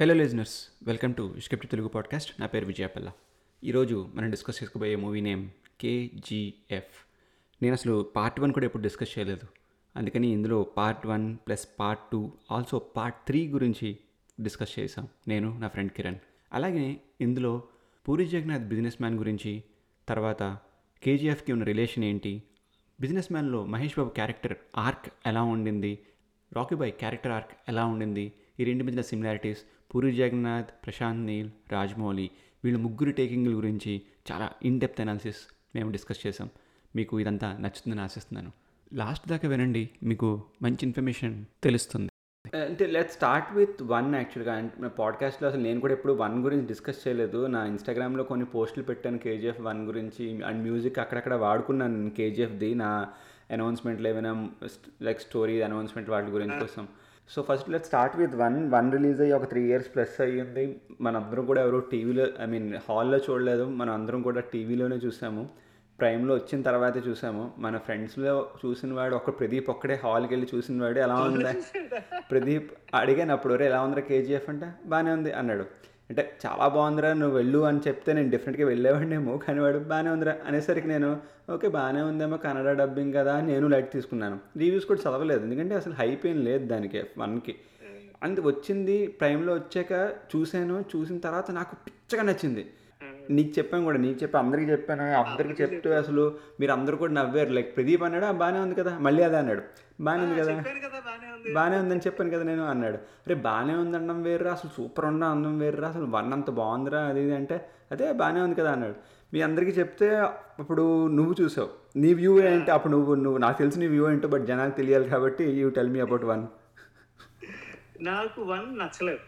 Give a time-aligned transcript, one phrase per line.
[0.00, 3.10] Hello listeners welcome to script Telugu podcast నా పేరు విజయపల్ల.
[3.64, 6.96] ఈరోజు మనం డిస్కస్ చేసుకోబోయే మూవీ నేమ్ కేజీఎఫ్
[7.62, 9.46] నేను అసలు పార్ట్ వన్ కూడా ఎప్పుడు డిస్కస్ చేయలేదు.
[9.96, 13.98] అందుకని ఇందులో part one plus part two also part three గురించి
[14.40, 16.16] డిస్కస్ చేసాం నేను నా ఫ్రెండ్ కిరణ్
[16.52, 17.62] అలాగే ఇందులో
[18.08, 19.62] పూరి జగన్నాథ్ బిజినెస్ మ్యాన్ గురించి
[20.08, 20.58] తర్వాత
[21.02, 22.42] కేజీఎఫ్కి ఉన్న రిలేషన్ ఏంటి
[23.00, 25.98] బిజినెస్ మ్యాన్లో మహేష్ బాబు క్యారెక్టర్ ఆర్క్ ఎలా ఉండింది
[26.52, 29.62] రాకీబాయ్ క్యారెక్టర్ ఆర్క్ ఎలా ఉండింది ఈ రెండు మధ్యన సిమిలారిటీస్
[29.94, 32.30] పూరి జగన్నాథ్ ప్రశాంత్ నీల్ రాజమౌళి
[32.64, 33.92] వీళ్ళ ముగ్గురు టేకింగ్ల గురించి
[34.32, 35.42] చాలా ఇన్ డెప్త్ అనాలిసిస్
[35.74, 36.48] మేము డిస్కస్ చేసాం
[36.96, 38.50] మీకు ఇదంతా నచ్చుతుందని ఆశిస్తున్నాను.
[38.92, 42.10] లాస్ట్ దాకా వినండి మీకు మంచి ఇన్ఫర్మేషన్ తెలుస్తుంది.
[42.54, 47.08] అంటే లెట్ స్టార్ట్ విత్ వన్ యాక్చువల్గా అంటే పాడ్కాస్ట్లో అసలు నేను కూడా ఎప్పుడు వన్ గురించి డిస్కస్
[47.08, 47.46] చేయలేదు.
[47.46, 53.08] నా ఇన్స్టాగ్రామ్లో కొన్ని పోస్టులు పెట్టాను కేజీఎఫ్ వన్ గురించి అండ్ మ్యూజిక్ అక్కడక్కడ వాడుకున్నాను నేను కేజీఎఫ్ది నా
[53.50, 54.48] అనౌన్స్మెంట్లు ఏమైనా
[55.02, 56.86] లైక్ స్టోరీ అనౌన్స్మెంట్ వాటి గురించి కోసం.
[57.30, 60.64] So first let start with one one release అయ్యి ఒక త్రీ ఇయర్స్ ప్లస్ అయ్యింది.
[61.00, 63.64] మనందరం కూడా ఎవరో టీవీలో ఐ మీన్ హాల్లో చూడలేదు.
[63.78, 65.44] మనం అందరం కూడా టీవీలోనే చూసాము.
[65.98, 67.54] ప్రైమ్లో వచ్చిన తర్వాతే చూసాము.
[67.58, 71.52] మన ఫ్రెండ్స్లో చూసిన వాడు ఒక ప్రదీప్ ఒక్కడే హాల్కి వెళ్ళి చూసిన వాడు ఎలా ఉందా
[72.30, 74.48] ప్రదీప్ అడిగాను అప్పుడు "ఒరేయ్, ఎలా ఉందిరా కేజీఎఫ్?
[74.50, 75.64] అంటే బాగానే ఉంది అన్నాడు.
[76.10, 80.88] అంటే చాలా బాగుందిరా నువ్వు వెళ్ళు అని చెప్తే నేను డెఫినెట్గా వెళ్ళేవాడినేమో కానీ వాడు బాగానే ఉందిరా అనేసరికి
[80.90, 81.08] నేను
[81.50, 84.36] ఓకే బాగానే ఉందేమో కన్నడ డబ్బింగ్ కదా నేను లైట్ తీసుకున్నాను.
[84.60, 87.54] రివ్యూస్ కూడా చదవలేదు ఎందుకంటే అసలు హైప్ ఏం లేదు దానికి వన్కి
[88.22, 89.92] అంత వచ్చింది ప్రైమ్లో వచ్చాక
[90.30, 92.64] చూశాను చూసిన తర్వాత నాకు పిచ్చగా నచ్చింది.
[93.30, 96.24] నీకు చెప్పాను కూడా నీకు చెప్పి అందరికీ చెప్పాను అందరికీ చెప్తూ అసలు
[96.60, 98.26] మీరు అందరూ కూడా నవ్వారు లైక్ ప్రదీప్ అన్నాడు?
[98.26, 99.62] "ఆ, బాగానే ఉంది కదా మళ్ళీ అదే అన్నాడు.
[100.00, 100.52] బాగానే ఉంది కదా
[101.52, 102.96] బాగానే ఉందని చెప్పాను కదా నేను అన్నాడు.
[102.96, 107.20] అరే బాగానే ఉంది అనడం వేరురా అసలు సూపర్ ఉన్న అందం వేరురా అసలు వన్ అంత బాగుందిరా అది
[107.20, 108.94] ఇది అంటే అదే బాగానే ఉంది కదా అన్నాడు.
[109.34, 110.16] మీ అందరికీ చెప్తే
[110.58, 111.68] అప్పుడు నువ్వు చూసావు.
[111.96, 112.70] నీ వ్యూ ఏంటి?
[112.70, 116.00] అప్పుడు నువ్వు నువ్వు నాకు తెలిసి నీ వ్యూ ఏంటో బట్ జనాలకు తెలియాలి కాబట్టి you tell me
[116.00, 116.46] about one.
[118.00, 119.18] నాకు వన్ నచ్చలేదు.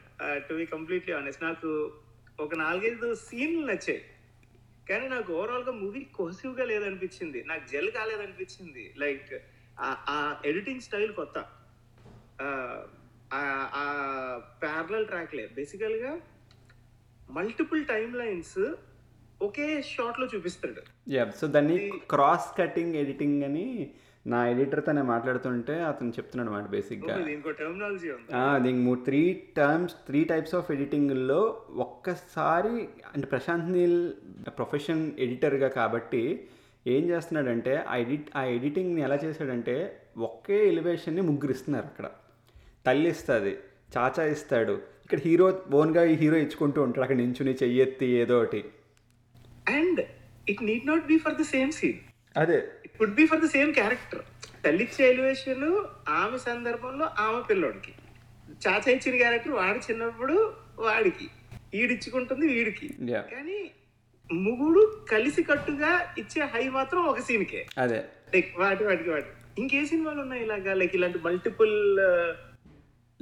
[0.48, 1.92] టు బి కంప్లీట్లీ ఆనెస్ట్ నాకు
[2.40, 4.02] ఒక నాలుగైదు సీన్లు నచ్చాయి.
[4.90, 7.44] కానీ నాకు ఓవరాల్గా మూవీ కోసివ్గా లేదనిపించింది.
[7.48, 8.94] నాకు జెల్ కాలేదనిపించింది.
[8.98, 9.42] లైక్
[9.80, 11.44] ఆ ఎడిటింగ్ స్టైల్ కొత్త.
[13.32, 13.86] ఆ
[14.62, 16.12] ప్యారలల్ ట్రాక్లే బేసికల్గా
[17.28, 18.58] మల్టిపుల్ టైమ్ లైన్స్
[19.42, 20.82] ఒకే షాట్లో చూపిస్తాడు.
[21.14, 21.76] యా సో దాన్ని
[22.12, 23.64] క్రాస్ కటింగ్ ఎడిటింగ్ అని
[24.26, 28.08] నా ఎడిటర్తో నేను మాట్లాడుతుంటే అతను చెప్తున్నాడు అనమాట బేసిక్గా ఇది ఇంకో టెర్మినాలజీ
[28.62, 29.20] దీనికి మూడు three
[29.56, 31.40] terms three types of ఎడిటింగ్లో
[31.78, 32.72] ఒక్కసారి
[33.14, 34.00] అంటే ప్రశాంత్ నీల్
[34.56, 36.22] ప్రొఫెషన్ ఎడిటర్గా కాబట్టి
[36.86, 39.76] ఏం చేస్తున్నాడంటే ఆ ఎడిట్ ఆ ఎడిటింగ్ని ఎలా చేశాడంటే
[40.20, 42.06] ఒకే ఎలివేషన్ని ముగ్గురు ఇస్తున్నారు అక్కడ.
[42.86, 43.56] తల్లి ఇస్తుంది
[43.98, 44.72] చాచా ఇస్తాడు.
[45.04, 47.02] ఇక్కడ హీరో ఓన్గా ఈ హీరో ఇచ్చుకుంటూ ఉంటాడు.
[47.02, 48.64] అక్కడ నించుని చెయ్యెత్తి ఏదో ఒకటి.
[49.68, 50.00] And
[50.48, 51.98] it need not be for the same scene.
[52.36, 52.56] అదే.
[52.56, 54.22] It could be for the same character
[54.64, 57.92] తల్లిచ్చే elevation ఆమె సందర్భంలో ఆమె పిల్లోడికి.
[58.68, 61.28] చాచా ఇచ్చిన క్యారెక్టర్ వాడు చిన్నప్పుడు వాడికి.
[61.74, 62.88] ఈడిచ్చుకుంటుంది వీడికి.
[63.12, 63.70] కానీ
[64.32, 68.04] ముగుడు కలిసి కట్టుగా ఇచ్చే హై మాత్రం ఒక సీన్కే అదే.
[68.34, 69.26] లైక్ వాటి వాటికి వాటి.
[69.58, 71.96] ఇంకే సినిమాలు ఉన్నాయి ఇలాగా లైక్ ఇలాంటి మల్టిపుల్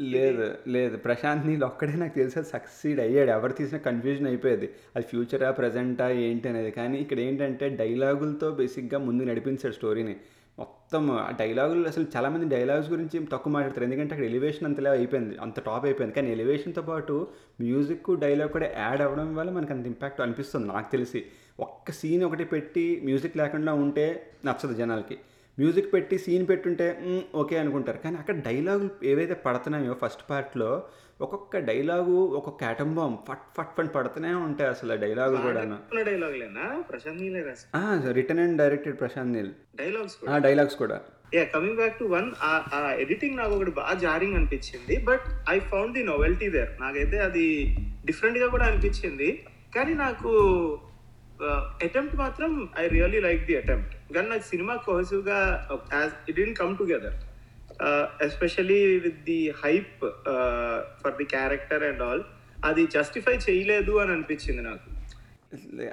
[0.00, 0.96] లేదు లేదు.
[0.96, 3.30] ప్రశాంత్ నీళ్ళు ఒక్కడే నాకు తెలిసి సక్సీడ్ అయ్యాడు.
[3.30, 4.70] ఎవరు తీసిన కన్ఫ్యూజన్ అయిపోయేది.
[4.96, 6.70] అది ఫ్యూచరా ప్రజెంటా ఏంటి అనేది.
[6.70, 10.16] కానీ ఇక్కడ ఏంటంటే డైలాగులతో బేసిక్గా ముందు నడిపించాడు స్టోరీని
[10.58, 13.84] మొత్తం ఆ డైలాగులు అసలు చాలామంది డైలాగ్స్ గురించి తక్కువ మాట్లాడతారు.
[13.84, 15.36] ఎందుకంటే అక్కడ ఎలివేషన్ అంతలా అయిపోయింది.
[15.36, 16.14] అంత టాప్ అయిపోయింది.
[16.14, 17.28] కానీ ఎలివేషన్తో పాటు
[17.60, 20.68] మ్యూజిక్ డైలాగ్ కూడా యాడ్ అవ్వడం వల్ల మనకు అంత ఇంపాక్ట్ అనిపిస్తుంది.
[20.68, 21.24] నాకు తెలిసి
[21.60, 25.18] ఒక్క సీన్ ఒకటి పెట్టి మ్యూజిక్ లేకుండా ఉంటే నచ్చదు జనాలకి.
[25.58, 27.98] మ్యూజిక్ పెట్టి సీన్ పెట్టుంటే "మ్, ఓకే అనుకుంటారు.
[28.04, 30.70] కానీ అక్కడ డైలాగులు ఏవైతే పడుతున్నాయో ఫస్ట్ పార్ట్లో
[31.20, 35.38] ఒక్కొక్క డైలాగు ఒక్కొక్క యాటమ్ బాంబ్ ఫట్ ఫట్ ఫట్ పడుతూనే ఉంటాయి అసలు ఆ డైలాగులు
[37.18, 37.66] నీలే రాసి
[38.16, 39.52] written and directed Prashanth Neel.
[39.78, 40.96] Dialogues ఆ డైలాగ్స్ కూడా.
[41.34, 42.50] Yeah coming back to one uh
[43.02, 47.46] editing నాకు ఒకటి బాగా జారింగ్ అనిపించింది but I found the novelty there నాకైతే అది
[48.04, 49.30] డిఫరెంట్గా కూడా అనిపించింది
[49.74, 50.32] కానీ నాకు
[51.82, 55.38] అటెంప్ట్ మాత్రం I really like the attempt కానీ నాకు cinema కోహెసివ్గా
[56.28, 57.16] it in come together
[58.22, 60.04] especially with the hype
[61.02, 62.24] for the character and all
[62.64, 64.88] అది జస్టిఫై చేయలేదు అని అనిపించింది నాకు.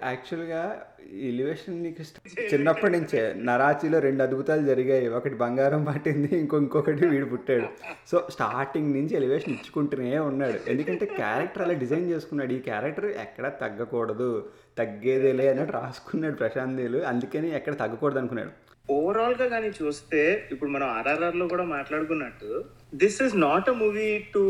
[0.04, 0.82] యాక్చువల్గా
[1.12, 2.44] ఎలివేషన్ నీకు ఇష్టం?
[2.54, 5.08] చిన్నప్పటి నుంచే నరాచిలో రెండు అద్భుతాలు జరిగాయి.
[5.08, 7.68] ఒకటి బంగారం పట్టింది ఇంకో ఇంకొకటి వీడు పుట్టాడు.
[8.08, 10.60] సో స్టార్టింగ్ నుంచి ఎలివేషన్ ఇచ్చుకుంటూనే ఉన్నాడు.
[10.68, 12.54] ఎందుకంటే క్యారెక్టర్ అలా డిజైన్ చేసుకున్నాడు.
[12.54, 14.50] ఈ క్యారెక్టర్ ఎక్కడ తగ్గకూడదు.
[14.78, 18.50] తగ్గేదేలే అన్నట్టు రాసుకున్నాడు ప్రశాంత్ అందుకని ఎక్కడ తగ్గకూడదు అనుకున్నాడు.
[18.92, 22.66] ఓవరాల్గా కానీ చూస్తే ఇప్పుడు మనం ఆర్ఆర్ఆర్లో కూడా మాట్లాడుకున్నట్టు
[22.96, 24.42] this is not a movie to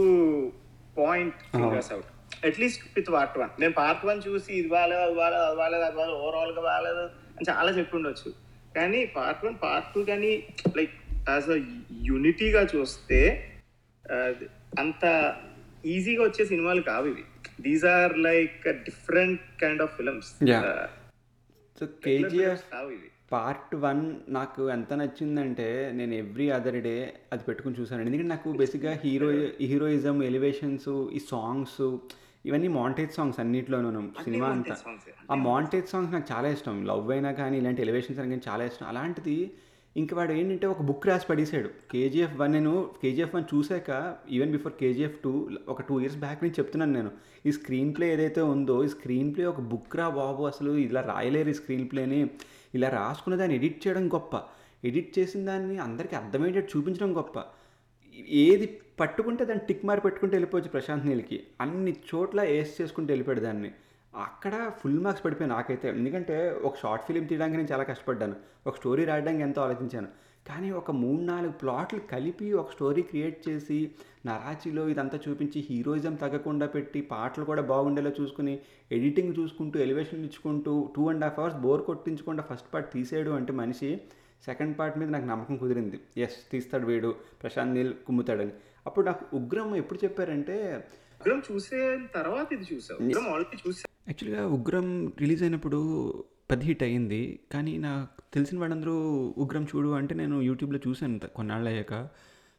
[0.97, 2.05] point out
[2.43, 5.95] at least with part one నేను పార్ట్ వన్ చూసి ఇది బాగాలేదు అది బాగాలేదు అది బాగాలేదు అది
[5.97, 7.03] బాగాలేదు ఓవరాల్గా బాగాలేదు
[7.35, 8.31] అని చాలా చెప్పి ఉండొచ్చు
[8.75, 10.31] కానీ పార్ట్ వన్ పార్ట్ టూ కానీ
[10.77, 10.93] లైక్
[11.27, 11.59] యాజ్ అ
[12.09, 13.19] యూనిటీగా చూస్తే
[14.77, 15.03] అంత
[15.93, 17.23] ఈజీగా వచ్చే సినిమాలు కావు ఇవి.
[17.65, 18.57] These are like
[18.87, 20.29] different kind of films.
[21.75, 22.65] So KGF
[22.95, 23.07] ఇవి.
[23.33, 24.01] పార్ట్ వన్
[24.37, 25.67] నాకు ఎంత నచ్చిందంటే
[25.97, 26.95] నేను ఎవ్రీ అదర్ డే
[27.33, 29.29] అది పెట్టుకుని చూసాను ఎందుకంటే నాకు బేసిక్గా హీరో
[29.69, 31.79] హీరోయిజం ఎలివేషన్స్ ఈ సాంగ్స్
[32.45, 34.75] ఇవన్నీ మాంటేజ్ సాంగ్స్ అన్నిట్లోనూ సినిమా అంతా.
[35.31, 36.85] ఆ మాంటేజ్ సాంగ్స్ నాకు చాలా ఇష్టం.
[36.85, 38.87] లవ్ అయినా కానీ ఇలాంటి ఎలివేషన్స్ అని కానీ చాలా ఇష్టం.
[38.87, 39.51] అలాంటిది
[39.97, 41.69] ఇంక వాడు ఏంటంటే ఒక బుక్ రాసి పడేసాడు.
[41.91, 46.55] కేజీఎఫ్ వన్ నేను కేజీఎఫ్ వన్ చూశాక ఈవెన్ బిఫోర్ కేజీఎఫ్ టూ ఒక టూ ఇయర్స్ బ్యాక్ నుంచి
[46.59, 47.11] చెప్తున్నాను నేను.
[47.45, 50.71] ఈ స్క్రీన్ ప్లే ఏదైతే ఉందో ఈ స్క్రీన్ ప్లే ఒక బుక్ రా బాబు అసలు.
[50.71, 52.29] ఇలా రాయలేరు ఈ స్క్రీన్ ప్లేని
[52.75, 54.35] ఇలా రాసుకున్న దాన్ని ఎడిట్ చేయడం గొప్ప.
[54.85, 57.39] ఎడిట్ చేసిన దాన్ని అందరికీ అర్థమయ్యేటట్టు చూపించడం గొప్ప.
[58.29, 61.43] ఏది పట్టుకుంటే దాన్ని టిక్ మారి పెట్టుకుంటే వెళ్ళిపోవచ్చు ప్రశాంత్ నీల్కి.
[61.61, 63.71] అన్ని చోట్ల ఏస్ చేసుకుంటూ వెళ్ళిపోయాడు దాన్ని.
[64.15, 65.89] అక్కడ ఫుల్ మార్క్స్ పడిపోయాను నాకైతే.
[65.89, 68.35] ఎందుకంటే ఒక షార్ట్ ఫిలిం తీయడానికి నేను చాలా కష్టపడ్డాను.
[68.67, 70.07] ఒక స్టోరీ రాయడానికి ఎంతో ఆలోచించాను.
[70.47, 73.91] కానీ ఒక మూడు నాలుగు ప్లాట్లు కలిపి ఒక స్టోరీ క్రియేట్ చేసి
[74.25, 78.59] నరాచిలో ఇదంతా చూపించి హీరోయిజం తగ్గకుండా పెట్టి పాటలు కూడా బాగుండేలా చూసుకుని
[78.91, 84.01] ఎడిటింగ్ చూసుకుంటూ ఎలివేషన్ ఇచ్చుకుంటూ two and half hours bore కొట్టించకుండా first part తీసేయడం అంటే మనిషి
[84.45, 85.99] సెకండ్ పార్ట్ మీద నాకు నమ్మకం కుదిరింది.
[86.17, 87.15] ఎస్ తీస్తాడు వీడు.
[87.41, 88.51] ప్రశాంత్ నీల్ కుమ్ముతాడని.
[88.85, 90.87] అప్పుడు నాకు ఉగ్రం ఎప్పుడు చెప్పారంటే
[91.21, 92.97] ఉగ్రం చూసే తర్వాత ఇది చూసా.
[94.07, 95.79] యాక్చువల్గా ఉగ్రం రిలీజ్ అయినప్పుడు
[96.51, 97.39] పెద్ద హిట్ అయ్యింది.
[97.51, 98.95] కానీ నాకు తెలిసిన వాళ్ళందరూ
[99.37, 102.09] ఉగ్రం చూడు అంటే నేను యూట్యూబ్లో చూశాను కొన్నాళ్ళు అయ్యాక.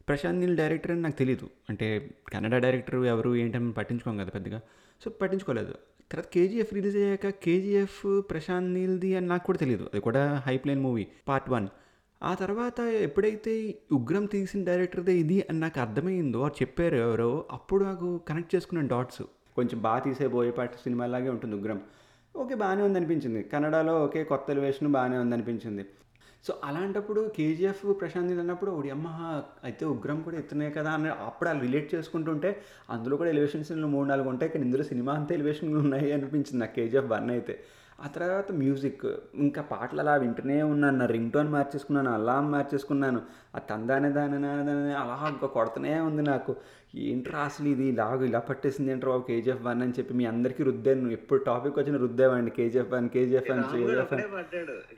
[0.07, 4.61] ప్రశాంత్ నీల్ డైరెక్టర్ అని నాకు తెలియదు అంటే కన్నడ డైరెక్టర్ ఎవరు ఏంటని పట్టించుకోం కదా పెద్దగా.
[5.03, 5.75] సో పట్టించుకోలేదు.
[6.11, 8.01] తర్వాత కేజీఎఫ్ రిలీజ్ అయ్యాక కేజీఎఫ్
[8.31, 9.85] ప్రశాంత్ నీల్ది అని నాకు కూడా తెలియదు.
[9.93, 11.67] అది కూడా హైప్లైన్ మూవీ పార్ట్ వన్.
[12.21, 13.53] ఆ తర్వాత ఎప్పుడైతే
[13.91, 19.23] ఉగ్రం తీసిన డైరెక్టర్దే ఇది అని నాకు అర్థమైందో వారు చెప్పారు ఎవరో అప్పుడు నాకు కనెక్ట్ చేసుకున్న డాట్స్
[19.55, 21.79] కొంచెం బాగా తీసే బోయపాటి సినిమాలాగే ఉంటుంది ఉగ్రం.
[22.35, 25.83] ఓకే బాగానే ఉంది అనిపించింది కన్నడలో ఓకే కొత్త ఎలివేషన్ బాగానే ఉంది అనిపించింది
[26.47, 29.07] సో అలాంటప్పుడు కేజీఎఫ్ ప్రశాంత్ అన్నప్పుడు ఒకటి అమ్మ
[29.63, 34.29] అయితే ఉగ్రం కూడా ఎత్తున్నాయి కదా అని అప్పుడు అలా రిలేట్ చేసుకుంటుంటే అందులో కూడా ఎలివేషన్స్ మూడు నాలుగు
[34.29, 34.51] ఉంటాయి.
[34.51, 37.59] కానీ ఇందులో సినిమా అంతా ఎలివేషన్లు ఉన్నాయి అనిపించింది నాకు కేజీఎఫ్ వన్ అయితే.
[37.99, 39.05] ఆ తర్వాత మ్యూజిక్.
[39.35, 40.97] ఇంకా పాటలు అలా వింటూనే ఉన్నాను.
[40.97, 43.21] నా రింగ్ టోన్ మార్చేసుకున్నాను అలారం మార్చేసుకున్నాను.
[43.55, 46.55] ఆ తందానే దాని దాని అలా ఇంకా కొడుతూనే ఉంది నాకు.
[46.95, 47.83] ఏంట్రా అసలు ఇది?
[47.83, 51.09] ఇలాగ ఇలా పట్టేసింది ఏంట్రా బాబు కేజీఎఫ్ వన్ అని చెప్పి మీ అందరికీ రుద్దాను.
[51.09, 52.51] ఎప్పుడు టాపిక్ వచ్చిన రుద్దేవాడిని.
[52.51, 54.21] KGF one KGF one KGF one.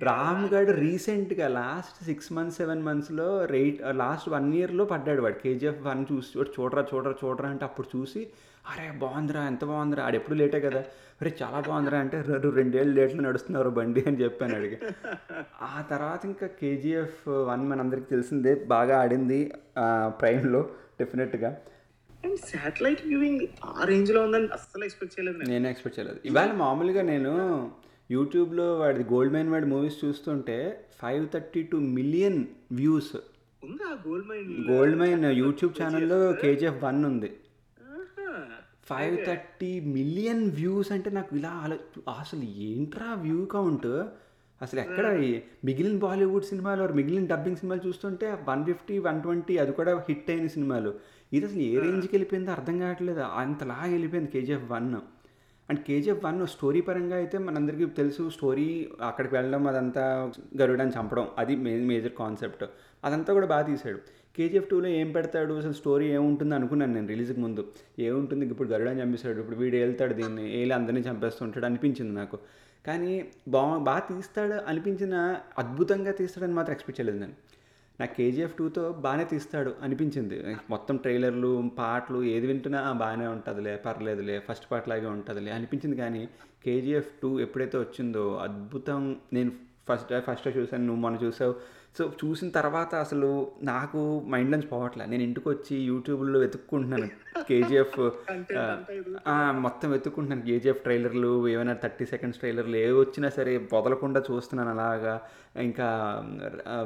[0.03, 5.35] Ram గడ్ రీసెంట్గా లాస్ట్ సిక్స్ మంత్స్ సెవెన్ మంత్స్లో రైట్ లాస్ట్ వన్ ఇయర్లో పడ్డాడు వాడు.
[5.43, 8.27] కేజీఎఫ్ వన్ చూసి వాడు చూడరా చూడరా చూడరా అంటే అప్పుడు చూసి
[8.65, 10.01] అరే బాగుందిరా ఎంత బాగుందిరా?
[10.05, 10.81] ఆడు ఎప్పుడు లేటే కదా?
[11.21, 14.77] అరే చాలా బాగుందిరా అంటే "రు- రెండేళ్ళు లేట్లు నడుస్తున్నారు బండి అని చెప్పాను అడిగి
[15.65, 17.19] ఆ తర్వాత ఇంకా కేజీఎఫ్
[17.49, 19.39] వన్ మనందరికీ తెలిసిందే బాగా ఆడింది
[20.19, 20.61] ప్రైమ్లో
[20.99, 21.49] డెఫినెట్గా
[22.23, 25.67] అండ్ శాటిలైట్ వ్యూవింగ్ ఆ రేంజ్లో ఉందని అస్సలు ఎక్స్పెక్ట్ చేయలేదు నేను.
[25.67, 26.19] ఎక్స్పెక్ట్ చేయలేదు.
[26.25, 27.33] ఇవాళ మామూలుగా నేను
[28.09, 30.57] యూట్యూబ్లో వాడి గోల్డ్ మైన్ వాడి మూవీస్ చూస్తుంటే
[30.99, 32.39] five thirty two million
[32.71, 33.13] views
[33.63, 37.29] ఉందా gold mine gold mine YouTube ఛానల్లో కేజీఎఫ్ వన్ ఉంది.
[38.89, 41.77] ఫైవ్ థర్టీ మిలియన్ వ్యూస్ అంటే నాకు ఇలా ఆలో
[42.21, 43.87] అసలు ఏంట్రా వ్యూ కౌంట్?
[44.61, 45.05] అసలు ఎక్కడ
[45.65, 50.47] మిగిలిన బాలీవుడ్ సినిమాలు మిగిలిన డబ్బింగ్ సినిమాలు చూస్తుంటే వన్ ఫిఫ్టీ వన్ ట్వంటీ అది కూడా హిట్ అయిన
[50.47, 50.91] సినిమాలు.
[51.33, 53.19] ఇది అసలు ఏ రేంజ్కి వెళ్ళిపోయిందో అర్థం కావట్లేదు.
[53.19, 54.95] అంతలాగా వెళ్ళిపోయింది KGF one.
[55.69, 58.67] And KGF one story పరంగా అయితే మనందరికీ తెలుసు స్టోరీ
[59.01, 62.65] అక్కడికి వెళ్ళడం అదంతా గరుడని చంపడం అది మే మేజర్ కాన్సెప్ట్.
[63.03, 63.99] అదంతా కూడా బాగా తీశాడు.
[64.37, 65.53] కేజీఎఫ్ టూలో ఏం పెడతాడు?
[65.53, 67.63] అసలు స్టోరీ ఏముంటుంది అనుకున్నాను నేను రిలీజ్కి ముందు.
[67.99, 68.45] ఏముంటుంది?
[68.45, 72.39] ఇప్పుడు గరుడని చంపేశాడు ఇప్పుడు వీడు వెళ్తాడు దీన్ని ఏలి అందరినీ చంపేస్తుంటాడు అనిపించింది నాకు.
[72.87, 75.15] కానీ బా బాగా తీస్తాడు అనిపించిన
[75.57, 77.35] అద్భుతంగా తీస్తాడని మాత్రం ఎక్స్పెక్ట్ చేయలేదు నేను.
[77.99, 80.55] నాకు కేజీఎఫ్ టూతో బాగానే తీస్తాడు అనిపించింది.
[80.69, 85.95] మొత్తం ట్రైలర్లు పాటలు ఏది వింటున్నా బాగానే ఉంటుందిలే పర్లేదులే ఫస్ట్ పార్ట్ లాగే ఉంటుందిలే అనిపించింది.
[85.95, 86.29] కానీ
[86.65, 89.51] కేజీఎఫ్ టూ ఎప్పుడైతే వచ్చిందో అద్భుతం నేను
[89.89, 91.55] ఫస్ట్ ఫస్ట్ చూసాను నువ్వు మొన్న చూసావు
[91.97, 93.27] సో చూసిన తర్వాత అసలు
[93.69, 93.99] నాకు
[94.31, 95.03] మైండ్ నుంచి పోవట్లే.
[95.11, 97.07] నేను ఇంటికి వచ్చి యూట్యూబ్లో వెతుక్కుంటున్నాను.
[97.49, 97.99] కేజీఎఫ్
[99.65, 100.43] మొత్తం వెతుక్కుంటున్నాను.
[100.49, 105.15] కేజీఎఫ్ ట్రైలర్లు ఏమైనా థర్టీ సెకండ్స్ ట్రైలర్లు ఏ వచ్చినా సరే వదలకుండా చూస్తున్నాను అలాగా.
[105.67, 105.87] ఇంకా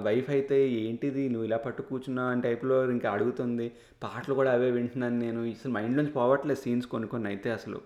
[0.08, 3.70] వైఫ్ అయితే ఏంటిది నువ్వు ఇలా పట్టు కూర్చున్నావు అని టైప్లో ఇంకా అడుగుతుంది.
[4.06, 5.42] పాటలు కూడా అవే వింటున్నాను నేను.
[5.56, 7.80] అసలు మైండ్ నుంచి పోవట్లేదు సీన్స్ కొన్ని కొన్ని అయితే అసలు.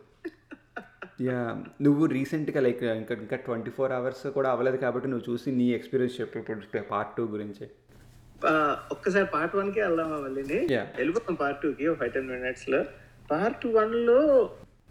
[1.20, 1.40] యా
[1.82, 6.22] నువ్వు రీసెంట్గా లైక్ ఇంకా ఇంకా ట్వంటీ ఫోర్ అవర్స్ కూడా అవ్వలేదు కాబట్టి నువ్వు చూసి నీ ఎక్స్పీరియన్స్
[6.22, 7.66] చెప్పు ఇప్పుడు పార్ట్ టూ గురించి.
[8.92, 10.44] ఒక్కసారి పార్ట్ వన్కి వెళ్దామా మళ్ళీ.
[10.98, 12.80] వెళ్ళిపోతాం పార్ట్ టూ కి ఫైవ్ టెన్ మినిట్స్లో
[13.32, 14.20] పార్ట్ వన్లో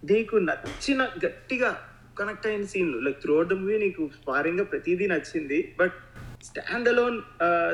[0.04, 1.70] నీకు నచ్చిన గట్టిగా
[2.18, 5.96] కనెక్ట్ అయిన సీన్లు లైక్ త్రూ ద మూవీ నీకు స్పారింగ్గా ప్రతిదీ నచ్చింది బట్
[6.48, 7.18] స్టాండ్ అలోన్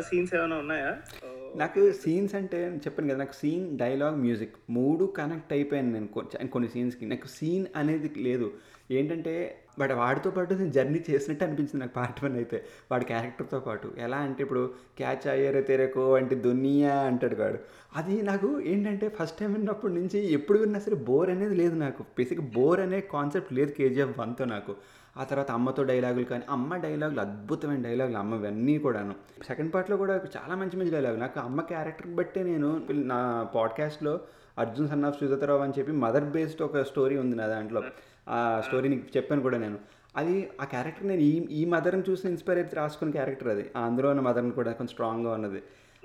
[0.09, 0.91] సీన్స్ ఏమైనా ఉన్నాయా?
[1.27, 1.35] Oh.
[1.61, 6.09] నాకు సీన్స్ అంటే చెప్పాను కదా నాకు సీన్ డైలాగ్ మ్యూజిక్ మూడు కనెక్ట్ అయిపోయాను నేను
[6.55, 8.49] కొన్ని సీన్స్కి నాకు సీన్ అనేది లేదు.
[8.91, 9.33] ఏంటంటే
[9.79, 12.59] వాడు వాడితో పాటు నేను జర్నీ చేసినట్టు అనిపించింది నాకు పార్ట్ వన్ అయితే.
[12.91, 13.89] వాడి క్యారెక్టర్తో పాటు.
[13.99, 14.63] ఎలా అంటే ఇప్పుడు
[14.99, 17.59] క్యాచ్ అయ్యారో తెరకో అంటే దునియా అంటాడు వాడు.
[17.97, 22.03] అది నాకు ఏంటంటే ఫస్ట్ టైం విన్నప్పటి నుంచి ఎప్పుడు విన్నా సరే బోర్ అనేది లేదు నాకు.
[22.19, 24.75] బేసిక్ బోర్ అనే కాన్సెప్ట్ లేదు కేజీఎఫ్ వన్తో నాకు.
[25.19, 29.15] ఆ తర్వాత అమ్మతో డైలాగులు కానీ అమ్మ డైలాగులు అద్భుతమైన డైలాగులు అమ్మ ఇవన్నీ కూడాను.
[29.47, 31.21] సెకండ్ పార్ట్లో కూడా చాలా మంచి మంచి డైలాగులు.
[31.21, 34.21] నాకు అమ్మ క్యారెక్టర్ బట్టే నేను నా పాడ్కాస్ట్లో
[34.59, 37.83] అర్జున్ సన్ ఆఫ్ సుజాతరావు అని చెప్పి మదర్ బేస్డ్ ఒక స్టోరీ ఉంది నా దాంట్లో.
[38.29, 39.79] ఆ స్టోరీ నీకు చెప్పాను కూడా నేను.
[40.17, 43.71] అది ఆ క్యారెక్టర్ నేను ఈ ఈ మదర్ని చూసి ఇన్స్పైర్ అయితే రాసుకున్న క్యారెక్టర్ అది.
[43.77, 45.63] ఆ అందులో ఉన్న మదర్ని కూడా కొంచెం స్ట్రాంగ్గా ఉన్నది.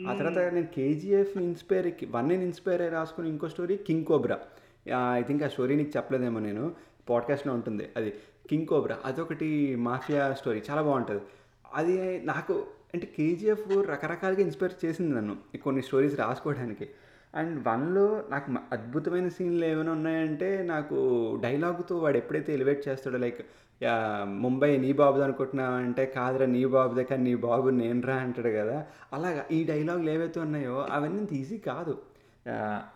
[0.08, 4.40] ఆ తర్వాత నేను కేజీఎఫ్ ఇన్స్పైర్ వన్ ఇన్స్పైర్ అయ్యి రాసుకున్న ఇంకో story king cobra.
[5.16, 6.76] I think ఆ స్టోరీ నీకు చెప్పలేదేమో నేను.
[7.10, 8.14] పాడ్కాస్ట్లో ఉంటుంది అది.
[8.50, 8.98] King cobra.
[9.06, 10.62] అదొకటి మాఫియా స్టోరీ.
[10.70, 11.22] చాలా బాగుంటుంది.
[11.74, 12.54] అది నాకు
[12.94, 16.90] అంటే కేజీఎఫ్ రకరకాలుగా ఇన్స్పైర్ చేసింది నన్ను కొన్ని స్టోరీస్ రాసుకోవడానికి.
[17.36, 20.98] అండ్ వన్లో నాకు అద్భుతమైన సీన్లు ఏమైనా ఉన్నాయంటే నాకు
[21.44, 23.42] డైలాగుతో వాడు ఎప్పుడైతే ఎలివేట్ చేస్తాడో లైక్
[24.44, 28.78] ముంబై నీ బాబుది అనుకుంటున్నావు అంటే కాదురా నీ బాబుదే కానీ నీ బాబు నేనురా అంటాడు కదా.
[29.14, 31.98] అలాగా ఈ డైలాగులు ఏవైతే ఉన్నాయో అవన్నీ అంత ఈజీ కాదు.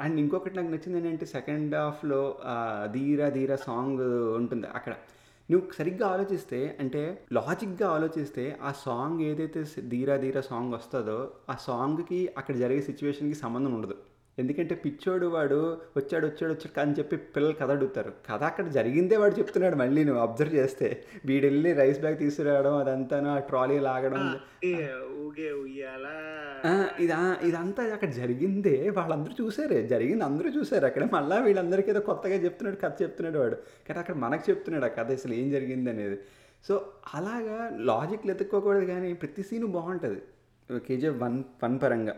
[0.01, 2.22] అండ్ ఇంకొకటి నాకు నచ్చింది ఏంటంటే సెకండ్ హాఫ్లో
[2.92, 4.01] ధీరా ధీరా సాంగ్
[4.39, 4.94] ఉంటుంది అక్కడ.
[5.50, 7.01] నువ్వు సరిగ్గా ఆలోచిస్తే అంటే
[7.34, 11.18] లాజిక్గా ఆలోచిస్తే ఆ సాంగ్ ఏదైతే ధీరా ధీరా సాంగ్ వస్తుందో
[11.50, 13.96] ఆ సాంగ్కి అక్కడ జరిగే సిచ్యువేషన్కి సంబంధం ఉండదు.
[14.39, 18.13] ఎందుకంటే పిచ్చోడు వాడు వచ్చాడు వచ్చాడు వచ్చాడు అని చెప్పి పిల్లలు కథ అడుగుతారు.
[18.32, 21.03] కథ అక్కడ జరిగిందే వాడు చెప్తున్నాడు మళ్ళీ నువ్వు అబ్జర్వ్ చేస్తే.
[21.25, 24.39] వీడు వెళ్ళి రైస్ బ్యాగ్ తీసుకురావడం అదంతాను ఆ ట్రాలీ లాగడం.
[27.00, 28.89] ఇదా ఇదంతా అక్కడ జరిగిందే.
[28.89, 29.88] వాళ్ళందరూ చూసారే.
[29.88, 30.86] జరిగింది అందరూ చూసారు.
[30.86, 33.56] అక్కడ మళ్ళీ వీళ్ళందరికీ ఏదో కొత్తగా చెప్తున్నాడు కథ చెప్తున్నాడు వాడు.
[33.56, 36.20] కానీ అక్కడ మనకు చెప్తున్నాడు ఆ కథ అసలు ఏం జరిగింది అనేది.
[36.67, 40.22] సో అలాగా లాజిక్లు ఎత్తుక్కోకూడదు కానీ ప్రతి సీను బాగుంటుంది.
[40.79, 42.15] కేజీఎఫ్ వన్ వన్ పరంగా.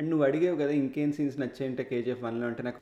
[0.00, 2.78] అండ్ నువ్వు అడిగావు కదా ఇంకేం సీన్స్ నచ్చాయంటే కేజీఎఫ్ వన్లో అంటే నాకు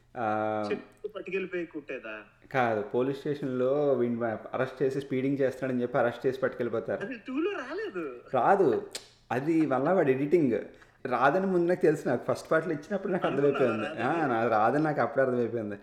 [1.09, 2.19] పట్టుకెళ్ళిపోయి కుట్టేదా
[2.53, 7.07] కాదు పోలీస్ స్టేషన్లో వీడిని అరెస్ట్ చేసి స్పీడింగ్ చేస్తాడని చెప్పి అరెస్ట్ చేసి పట్టుకెళ్ళిపోతారు.
[7.07, 8.13] టూలో రాలేదు.
[8.35, 8.87] రాదు.
[9.33, 10.53] అది వల్ల వాడు ఎడిటింగ్
[11.07, 13.79] రాదని ముందు నాకు తెలుసు నాకు ఫస్ట్ పార్ట్లో ఇచ్చినప్పుడు నాకు అర్థమైపోయింది.
[13.79, 15.75] నాకు రాదని నాకు అప్పుడే అర్థమైపోయింది.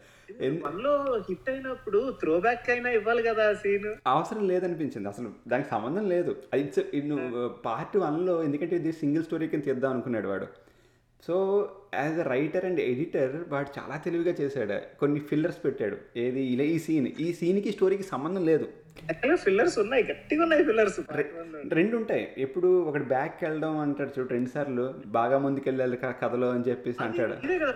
[0.63, 5.07] మనలో హిట్ అయినప్పుడు త్రో బ్యాక్ అయినా ఇవ్వాలి కదా సీన్ అవసరం లేదనిపించింది.
[5.07, 6.35] అసలు దానికి సంబంధం లేదు.
[6.55, 10.47] ఇట్స్- పార్ట్ వన్లో ఎందుకంటే ఇది సింగిల్ స్టోరీ కింద తీద్దాం అనుకున్నాడు వాడు.
[11.27, 14.99] So as a writer and editor వాడు చాలా తెలివిగా చేశాడు.
[14.99, 15.97] కొన్ని ఫిల్లర్స్ పెట్టాడు.
[16.17, 16.41] ఏది?
[16.41, 17.07] ఇలా ఈ సీన్.
[17.07, 18.67] ఈ సీన్కి స్టోరీకి సంబంధం లేదు.
[19.35, 20.03] ఫిల్లర్స్ ఉన్నాయి.
[20.03, 20.99] గట్టిగా ఉన్నాయి ఫిల్లర్స్.
[21.69, 24.93] రెండు ఉంటాయి ఎప్పుడు ఒకటి బ్యాక్ వెళ్ళడం అంటాడు చూడు రెండు సార్లు.
[25.05, 27.33] బాగా ముందుకెళ్ళాలి క- కథలో అని చెప్పేసి అంటాడు.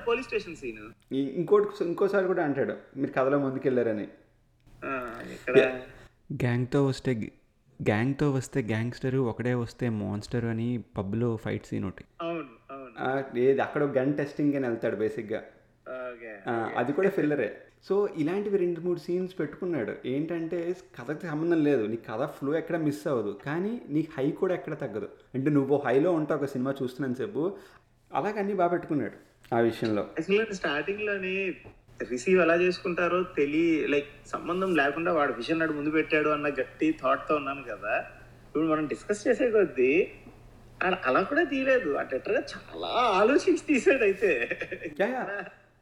[0.08, 1.13] Police station scene.
[1.13, 2.74] ఇంకోటి ఇంకోసారి కూడా అంటాడు.
[2.98, 4.03] మీరు కథలో ముందుకెళ్ళారని.
[5.32, 5.60] ఇక్కడ
[6.34, 7.32] గ్యాంగ్తో వస్తే
[7.89, 12.03] గ్యాంగ్తో వస్తే గ్యాంగ్స్టర్ ఒకడే వస్తే మాన్స్టర్ అని పబ్లో ఫైట్ సీన్ ఒకటి.
[13.46, 15.41] ఏది అక్కడ గన్ టెస్టింగ్ అని వెళ్తాడు బేసిక్గా
[16.77, 17.50] అది కూడా ఫిల్లరే
[17.88, 19.94] సో ఇలాంటివి రెండు మూడు సీన్స్ పెట్టుకున్నాడు.
[20.06, 20.58] ఏంటంటే
[20.98, 21.84] కథకి సంబంధం లేదు.
[21.86, 23.32] నీ కథ ఫ్లో ఎక్కడ మిస్ అవ్వదు.
[23.46, 25.08] కానీ నీ హై కూడా ఎక్కడ తగ్గదు.
[25.36, 27.44] అంటే నువ్వు హైలో ఉంటావు ఒక సినిమా చూస్తున్నాను సేపు
[28.12, 29.18] అలాగన్నీ బాగా పెట్టుకున్నాడు
[29.56, 30.03] ఆ విషయంలో.
[30.18, 31.36] యాక్చువల్గా స్టార్టింగ్లోని
[32.10, 37.36] రిసీవ్ ఎలా చేసుకుంటారో తెలియ లైక్ సంబంధం లేకుండా వాడు విషయం నాడు ముందు పెట్టాడు అన్న గట్టి థాట్తో
[37.36, 37.96] ఉన్నాను కదా.
[38.48, 39.91] ఇప్పుడు మనం డిస్కస్ చేసే కొద్దీ
[40.81, 41.89] ఆయన అలా కూడా తీయలేదు.
[41.95, 44.31] ఆ డెటర్గా చాలా ఆలోచించి తీసాడు అయితే.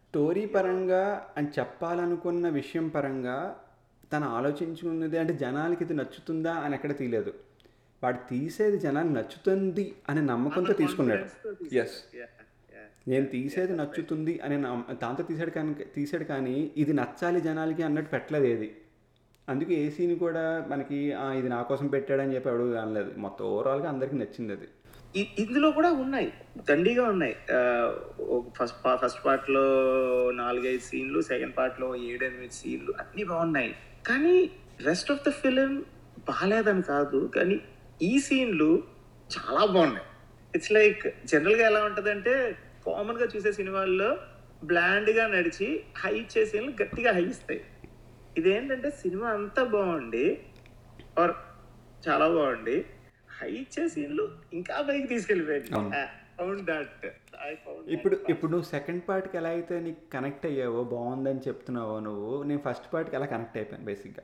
[0.07, 1.03] స్టోరీ పరంగా
[1.37, 3.37] అని చెప్పాలనుకున్న విషయం పరంగా
[4.11, 7.31] తను ఆలోచించుకున్నది అంటే జనాలకి ఇది నచ్చుతుందా అని ఎక్కడ తీయలేదు.
[8.01, 11.25] వాడు తీసేది జనానికి నచ్చుతుంది అనే నమ్మకంతో తీసుకున్నాడు.
[11.75, 11.97] ఎస్.
[13.07, 14.55] నేను తీసేది నచ్చుతుంది అనే
[15.01, 18.69] దాంతో తీసాడు కానీ తీసాడు కానీ ఇది నచ్చాలి జనాలకి అన్నట్టు పెట్టలేదు ఏది.
[19.47, 23.11] అందుకే ఏ సీన్ కూడా మనకి "ఆ, ఇది నా కోసం పెట్టాడని చెప్పి ఎవడు అనలేదు.
[23.17, 24.67] మొత్తం ఓవరాల్గా అందరికీ నచ్చింది అది.
[25.43, 26.29] ఇందులో కూడా ఉన్నాయి.
[26.69, 27.35] దండిగా ఉన్నాయి.
[28.57, 29.65] ఫస్ట్ ఫస్ట్ పార్ట్లో
[30.41, 33.71] నాలుగైదు సీన్లు సెకండ్ పార్ట్లో ఏడెనిమిది సీన్లు అన్ని బాగున్నాయి.
[34.07, 34.35] కానీ
[34.87, 35.73] రెస్ట్ ఆఫ్ ద ఫిలిం
[36.29, 37.19] బాగాలేదని కాదు.
[37.35, 37.57] కానీ
[38.01, 38.83] ఈ సీన్లు
[39.29, 40.07] చాలా బాగున్నాయి.
[40.55, 42.33] ఇట్స్ లైక్ జనరల్గా ఎలా ఉంటుందంటే
[42.85, 44.17] కామన్గా చూసే సినిమాల్లో
[44.63, 47.61] బ్లాండ్గా నడిచి హై ఇచ్చే సీన్లు గట్టిగా హై ఇస్తాయి.
[48.37, 50.25] ఇదేంటంటే సినిమా అంతా బాగుండి
[51.19, 51.33] ఆర్
[52.07, 52.85] చాలా బాగుండి
[53.41, 55.15] హై ఇచ్చే సీన్లు ఇంకా పైకి
[55.73, 55.91] అవును.
[56.37, 57.05] ఫౌండ్ దట్
[57.87, 62.93] ఇప్పుడు ఇప్పుడు నువ్వు సెకండ్ పార్ట్కి ఎలా అయితే నీకు కనెక్ట్ అయ్యావో బాగుందని చెప్తున్నావో నువ్వు నేను ఫస్ట్
[62.93, 64.23] పార్ట్కి ఎలా కనెక్ట్ అయిపోయాను బేసిక్గా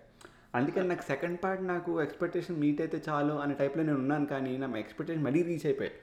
[0.55, 4.77] అందుకని నాకు సెకండ్ పార్ట్ నాకు ఎక్స్పెక్టేషన్ మీట్ అయితే చాలు అనే టైప్లో నేను ఉన్నాను కానీ నా
[4.77, 5.95] ఎక్స్పెక్టేషన్ మళ్ళీ రీచ్ అయిపోయాయి.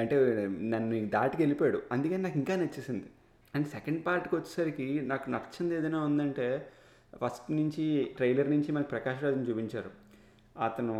[0.00, 1.82] అంటే నన్ను దాటికి వెళ్ళిపోయాడు.
[1.92, 3.08] అందుకని నాకు ఇంకా నచ్చేసింది.
[3.54, 6.46] అండ్ సెకండ్ పార్ట్కి వచ్చేసరికి నాకు నచ్చింది ఏదైనా ఉందంటే
[7.22, 7.84] ఫస్ట్ నుంచి
[8.16, 9.90] ట్రైలర్ నుంచి మనకి ప్రకాష్ రాజ్ని చూపించారు.
[10.60, 10.96] అతను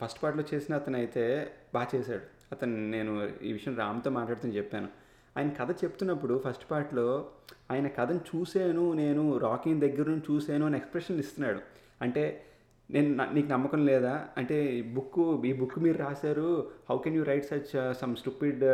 [0.00, 2.22] ఫస్ట్ పార్ట్లో చేసిన అతను అయితే బాగా చేశాడు.
[2.52, 4.88] అతను నేను ఈ విషయం రామ్తో మాట్లాడుతూ చెప్పాను.
[5.36, 7.26] ఆయన కథ చెప్తున్నప్పుడు ఫస్ట్ పార్ట్లో
[7.70, 11.60] ఆయన కథను చూసాను నేను రాకింగ్ దగ్గర నుంచి చూసాను అని ఎక్స్ప్రెషన్ ఇస్తున్నాడు.
[12.02, 12.44] అంటే
[12.90, 14.28] నేను నీకు నమ్మకం లేదా?
[14.36, 18.64] అంటే ఈ బుక్ ఈ బుక్ మీరు రాశారు how can you write such some stupid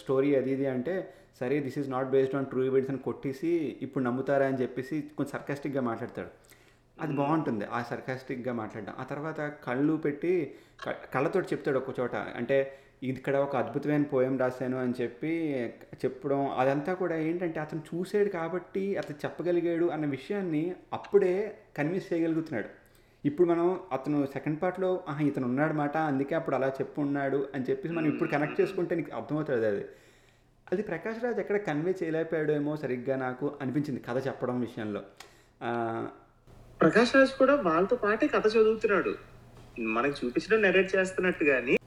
[0.00, 4.04] story అది ఇది అంటే సరే this is not based on true events అని కొట్టేసి ఇప్పుడు
[4.04, 6.28] నమ్ముతారా అని చెప్పేసి కొంచెం సర్కాస్టిక్గా మాట్లాడతాడు.
[7.00, 7.64] అది బాగుంటుంది.
[7.64, 8.92] ఆ సర్కాస్టిక్గా మాట్లాడడం.
[8.98, 10.54] ఆ తర్వాత కళ్ళు పెట్టి
[10.86, 12.14] క- కళ్ళతోటి చెప్తాడు ఒక చోట.
[12.14, 15.64] అంటే ఇక్కడ ఒక అద్భుతమైన పోయం రాశాను అని చెప్పి
[16.04, 22.68] చెప్పడం అదంతా కూడా ఏంటంటే అతను చూసాడు కాబట్టి అతను చెప్పగలిగాడు అన్న విషయాన్ని అప్పుడే కన్విన్స్ చేయగలుగుతున్నాడు.
[23.24, 27.64] ఇప్పుడు మనం అతను సెకండ్ పార్ట్లో ఆహా ఇతను ఉన్నాడు మాట అందుకే అప్పుడు అలా చెప్పు ఉన్నాడు అని
[27.70, 29.84] చెప్పేసి మనం ఇప్పుడు కనెక్ట్ చేసుకుంటే నీకు అర్థమవుతుంది అది.
[30.72, 35.02] అది ప్రకాష్ రాజ్ ఎక్కడ కన్వే చేయలేకపోయాడేమో సరిగ్గా నాకు అనిపించింది కథ చెప్పడం విషయంలో.
[36.80, 39.14] ప్రకాష్ రాజ్ కూడా వాళ్ళతో పాటే కథ చదువుతున్నాడు.
[39.80, 41.78] మనకు చూపించడం నెరేట్ చేస్తున్నట్టు కానీ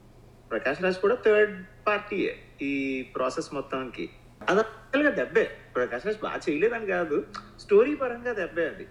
[0.50, 4.10] ప్రకాష్ రాజ్ కూడా థర్డ్ పార్టీయే ఈ ప్రాసెస్ మొత్తానికి.
[4.48, 5.50] అది actual దెబ్బే.
[5.74, 7.26] ప్రకాష్ రాజ్ బాగా చేయలేదని కాదు.
[7.60, 8.86] స్టోరీ పరంగా దెబ్బే అది.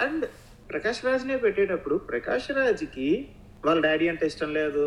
[0.00, 0.26] అండ్
[0.70, 3.28] ప్రకాష్ రాజ్ నే పెట్టేటప్పుడు ప్రకాష్ రాజ్కి
[3.64, 4.82] వాళ్ళ డాడీ అంటే ఇష్టం లేదు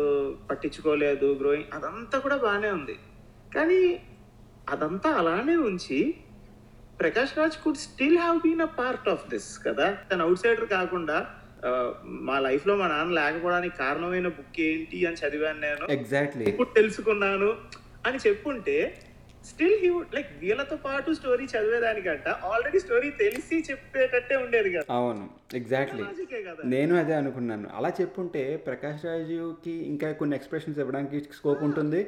[0.50, 2.96] పట్టించుకోలేదు గ్రోయింగ్ అదంతా కూడా బాగానే ఉంది.
[3.54, 4.00] కానీ
[4.68, 6.14] అదంతా అలానే ఉంచి
[7.00, 9.86] Prakash Raj could still have been a part of this కదా?
[10.10, 11.16] తన అవుట్ సైడర్ కాకుండా
[12.28, 15.84] మా లైఫ్లో మా నాన్న లేకపోవడానికి కారణమైన బుక్ ఏంటి అని చదివాను నేను.
[15.96, 17.48] ఎగ్జాక్ట్లీ ఇప్పుడు తెలుసుకున్నాను
[18.08, 18.76] అని చెప్పుంటే
[19.44, 24.86] స్టిల్ హీ వుడ్ లైక్ వీళ్ళతో పాటు స్టోరీ చదివేదానికంట ఆల్రెడీ స్టోరీ తెలిసి చెప్పేటట్టే ఉండేది కదా.
[24.98, 25.24] అవును.
[25.60, 26.04] ఎగ్జాక్ట్లీ
[26.74, 27.68] నేను అదే అనుకున్నాను.
[27.78, 32.02] అలా చెప్పుంటే ప్రకాష్ రాజుకి ఇంకా కొన్ని ఎక్స్ప్రెషన్స్ ఇవ్వడానికి స్కోప్ ఉంటుంది.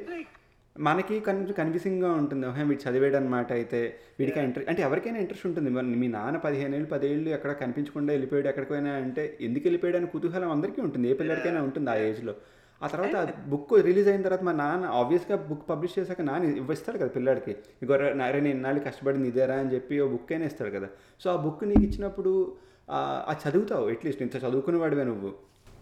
[0.75, 2.47] మనకి కొంచెం కన్ఫ్యూజింగ్గా ఉంటుంది.
[2.47, 3.79] ఓహే వీడు చదివాడు అనమాట అయితే
[4.19, 5.69] వీడికి ఇంట్రెస్ట్ అంటే ఎవరికైనా ఇంట్రెస్ట్ ఉంటుంది.
[5.69, 10.51] మరి మీ నాన్న పదిహేను ఏళ్ళు పదేళ్ళు ఎక్కడ కనిపించకుండా వెళ్ళిపోయాడు ఎక్కడికైనా అంటే ఎందుకు వెళ్ళిపోయాడు అని కుతూహలం
[10.51, 11.09] అందరికీ ఉంటుంది.
[11.11, 12.35] ఏ పిల్లడికైనా ఉంటుంది ఆ ఏజ్లో
[12.81, 13.15] ఆ తర్వాత
[13.47, 17.55] బుక్ రిలీజ్ అయిన తర్వాత మా నాన్న ఆబ్వియస్గా బుక్ పబ్లిష్ చేశాక నాన్న ఇవ్విస్తాడు కదా పిల్లాడికి.
[17.83, 20.87] ఇగో నారే నేను ఇన్నాళ్ళు కష్టపడింది ఇదేరా అని చెప్పి ఓ బుక్ అయినా ఇస్తాడు కదా.
[21.23, 22.57] సో ఆ బుక్ నీకు ఇచ్చినప్పుడు
[22.91, 24.21] ఆ ఆ చదువుతావు అట్లీస్ట్.
[24.21, 25.31] ఇంత చదువుకునేవాడివే నువ్వు.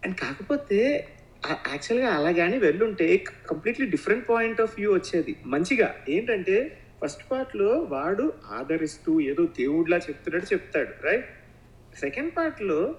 [0.06, 0.80] అండ్ కాకపోతే
[1.46, 5.36] యాక్చువల్గా అలా కానీ వెళ్ళుంటే completely different point of view వచ్చేది.
[5.46, 5.96] మంచిగా.
[6.10, 11.26] ఏంటంటే ఫస్ట్ పార్ట్లో వాడు ఆదరిస్తూ ఏదో దేవుడిలా చెప్తున్నట్టు చెప్తాడు రైట్
[12.00, 12.96] సెకండ్ పార్ట్లో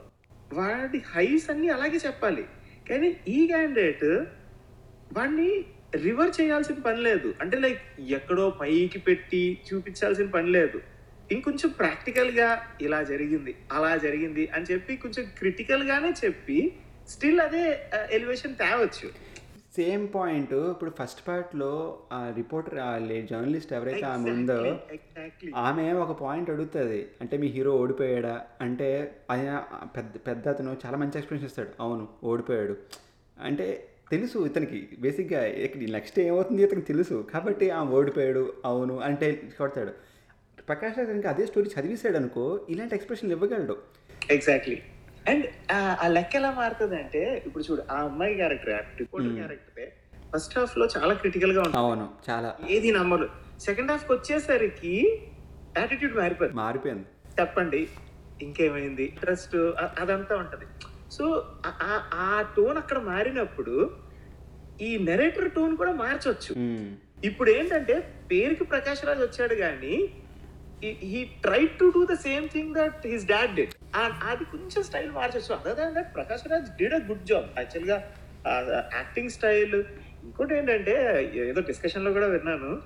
[0.53, 2.45] వాడి హైస్ అన్నీ అలాగే చెప్పాలి.
[2.91, 4.05] కానీ ఈ క్యాండిడేట్
[5.13, 5.65] వాడిని
[5.97, 7.35] రివర్ చేయాల్సిన పని లేదు.
[7.41, 10.81] అంటే లైక్ ఎక్కడో పైకి పెట్టి చూపించాల్సిన పని లేదు.
[11.33, 16.73] ఇంకొంచెం ప్రాక్టికల్గా ఇలా జరిగింది అలా జరిగింది అని చెప్పి కొంచెం క్రిటికల్గానే చెప్పి
[17.09, 19.29] స్టిల్ అదే ఎలివేషన్ తేవచ్చు.
[19.77, 22.75] సేమ్ పాయింట్ ఇప్పుడు ఫస్ట్ పార్ట్లో ఆ రిపోర్టర్
[23.31, 24.79] జర్నలిస్ట్ ఎవరైతే ఆమె ఉందో
[25.57, 27.07] ఆమె ఒక పాయింట్ అడుగుతుంది.
[27.21, 28.43] అంటే మీ హీరో ఓడిపోయాడా?
[28.61, 29.65] అంటే ఆయన
[29.97, 31.69] పెద్ద పెద్ద అతను చాలా మంచి ఎక్స్ప్లెనేషన్ ఇస్తాడు.
[31.81, 32.77] అవును ఓడిపోయాడు.
[33.41, 34.89] అంటే తెలుసు ఇతనికి.
[34.99, 35.43] బేసిక్గా
[35.91, 37.27] నెక్స్ట్ ఏమవుతుంది ఇతనికి తెలుసు.
[37.33, 39.93] కాబట్టి ఆ ఓడిపోయాడు అవును అంటే కొడతాడు.
[40.69, 43.79] ప్రకాష్ రాజ్ అదే స్టోరీ చదివేశాడు అనుకో ఇలాంటి ఎక్స్ప్రెషన్ ఇవ్వగలడు.
[44.31, 44.83] ఎగ్జాక్ట్లీ
[45.27, 45.47] అండ్
[46.03, 49.91] ఆ లెక్క ఎలా మారుతుంది అంటే ఇప్పుడు చూడు ఆ అమ్మాయి క్యారెక్టర్ రిపోర్టర్ క్యారెక్టర్
[50.35, 51.77] ఫస్ట్ హాఫ్లో చాలా క్రిటికల్గా ఉంటుంది.
[51.77, 52.57] అవును చాలా.
[52.71, 53.29] ఏది నమ్మరు.
[53.61, 55.23] సెకండ్ హాఫ్కి వచ్చేసరికి
[55.79, 57.07] యాటిట్యూడ్ మారిపోతుంది మారిపోయింది.
[57.41, 57.89] చెప్పండి
[58.43, 59.05] ఇంకేమైంది?
[59.05, 59.57] ఇంట్రెస్ట్
[60.01, 60.67] అదంతా ఉంటది.
[61.11, 61.25] సో
[62.15, 63.97] ఆ టోన్ అక్కడ మారినప్పుడు
[64.81, 66.53] ఈ నెరేటర్ టోన్ కూడా మార్చొచ్చు.
[67.25, 67.95] ఇప్పుడు ఏంటంటే
[68.33, 69.95] పేరుకి ప్రకాష్ రాజ్ వచ్చాడు కానీ
[70.85, 75.55] he try to do the same thing that his dad did అది కొంచెం స్టైల్ మార్చొచ్చు
[75.55, 78.15] other than that Prakash Raj did a good job యాక్చువల్గా
[78.95, 79.85] యాక్టింగ్ స్టైల్
[80.23, 82.83] ఇంకోటి ఏంటంటే ఏదో డిస్కషన్లో కూడా విన్నాను.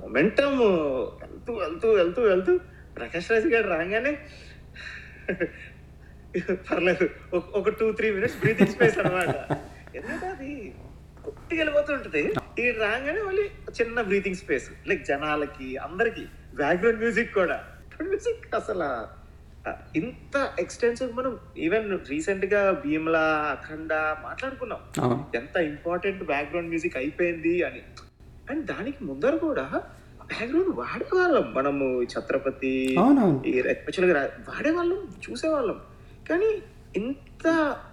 [0.00, 2.58] మొమెంటమ్ వెళ్తూ వెళ్తూ వెళ్తూ వెళ్తూ
[2.96, 4.18] ప్రకాష్ రాజ్ గారు రాగానే
[6.52, 7.10] పర్లేదు.
[7.36, 9.28] ఒక- ఒక two three minutes breathing space అనమాట
[9.96, 10.74] ఎందుకంటే అది
[11.24, 13.42] కొట్టి వెళ్ళిపోతుంటది ఈ రాగానే మళ్ళీ
[13.80, 16.24] చిన్న బ్రీతింగ్ స్పేస్ లైక్ జనాలకి అందరికి.
[16.56, 17.56] బ్యాక్గ్రౌండ్ మ్యూజిక్ కూడా.
[18.02, 18.88] మ్యూజిక్ అసలు
[19.98, 23.22] ఇంత ఎక్స్టెన్సివ్ మనం ఈవెన్ రీసెంట్గా భీమ్లా
[23.54, 23.92] అఖండ
[24.22, 24.80] మాట్లాడుకున్నాం.
[25.34, 27.82] ఎంత ఇంపార్టెంట్ బ్యాక్గ్రౌండ్ మ్యూజిక్ అయిపోయింది అని.
[28.50, 29.66] అండ్ దానికి ముందర కూడా
[30.30, 31.46] బ్యాక్గ్రౌండ్ వాడేవాళ్ళం.
[31.54, 35.80] మనము ఛత్రపతి యాక్చువల్గా వాడేవాళ్ళం చూసేవాళ్ళం.
[36.30, 36.50] కానీ
[36.96, 37.46] ఇంత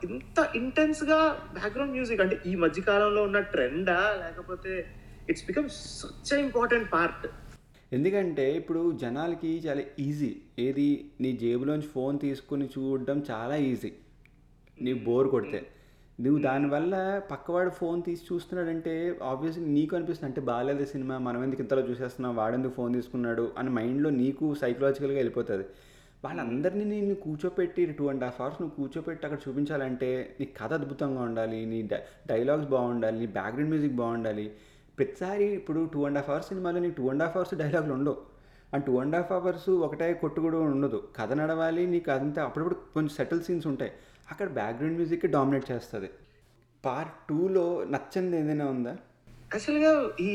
[0.03, 4.85] ఇంత ఇంటెన్స్గా బ్యాక్గ్రౌండ్ మ్యూజిక్ అంటే ఈ మధ్య కాలంలో ఉన్న ట్రెండా లేకపోతే
[5.29, 7.27] it's become such important part
[7.93, 13.93] ఎందుకంటే ఇప్పుడు జనాలకి చాలా ఈజీ ఏది నీ జేబులోంచి ఫోన్ తీసుకుని చూడడం చాలా ఈజీ
[14.81, 15.67] నీకు బోర్ కొడితే.
[16.19, 20.29] నువ్వు దానివల్ల పక్కవాడు ఫోన్ తీసి చూస్తున్నాడంటే ఆబ్వియస్లీ నీకు అనిపిస్తుంది.
[20.29, 22.35] అంటే బాగాలేదు సినిమా మనం ఎందుకు ఇంతలో చూసేస్తున్నాం?
[22.35, 23.51] వాడెందుకు ఫోన్ తీసుకున్నాడు?
[23.57, 25.65] అని మైండ్లో నీకు సైకలాజికల్గా వెళ్ళిపోతుంది.
[26.25, 31.65] వాళ్ళందరినీ నేను కూర్చోపెట్టి టూ అండ్ హాఫ్ అవర్స్ నువ్వు కూర్చోపెట్టి అక్కడ చూపించాలంటే నీ కథ అద్భుతంగా ఉండాలి
[31.65, 34.51] నీ డై డైలాగ్స్ బాగుండాలి నీ బ్యాక్గ్రౌండ్ మ్యూజిక్ బాగుండాలి.
[34.97, 38.17] ప్రతిసారి ఇప్పుడు టూ అండ్ హాఫ్ అవర్స్ సినిమాలో నీకు టూ అండ్ హాఫ్ అవర్స్ డైలాగులు ఉండవు.
[38.73, 41.07] And two and half hours ఒకటే కొట్టు కూడా ఉండదు.
[41.15, 43.91] కథ నడవాలి నీకు అదంతా అప్పుడప్పుడు కొంచెం సెటిల్ సీన్స్ ఉంటాయి.
[44.31, 46.09] అక్కడ బ్యాక్గ్రౌండ్ మ్యూజిక్ డామినేట్ చేస్తుంది.
[46.85, 48.97] పార్ట్ టూలో నచ్చింది ఏదైనా ఉందా?
[49.53, 50.33] యాక్చువల్గా ఈ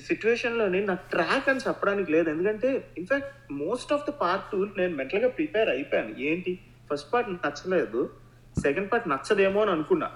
[0.00, 2.30] సిచ్యువేషన్లోని నాకు ట్రాక్ అని చెప్పడానికి లేదు.
[2.30, 6.14] ఎందుకంటే in fact most of the part two నేను మెంటల్గా ప్రిపేర్ అయిపోయాను.
[6.18, 6.58] ఏంటి?
[6.92, 8.10] ఫస్ట్ పార్ట్ నచ్చలేదు.
[8.62, 10.10] సెకండ్ పార్ట్ నచ్చదేమో అని అనుకున్నా.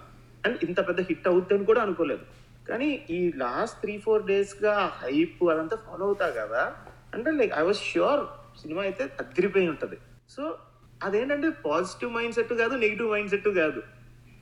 [0.46, 2.20] అండ్ ఇంత పెద్ద హిట్ అవుతుందని కూడా అనుకోలేదు.
[2.68, 6.74] కానీ ఈ లాస్ట్ త్రీ ఫోర్ డేస్గా హైప్ అదంతా ఫాలో అవుతా కదా.
[7.14, 8.20] అంటే like I was sure
[8.60, 9.96] cinema అయితే అదిరిపోయి ఉంటుంది.
[10.30, 10.58] సో
[11.02, 13.82] అదేంటంటే పాజిటివ్ మైండ్ సెట్ కాదు నెగిటివ్ మైండ్ సెట్ కాదు.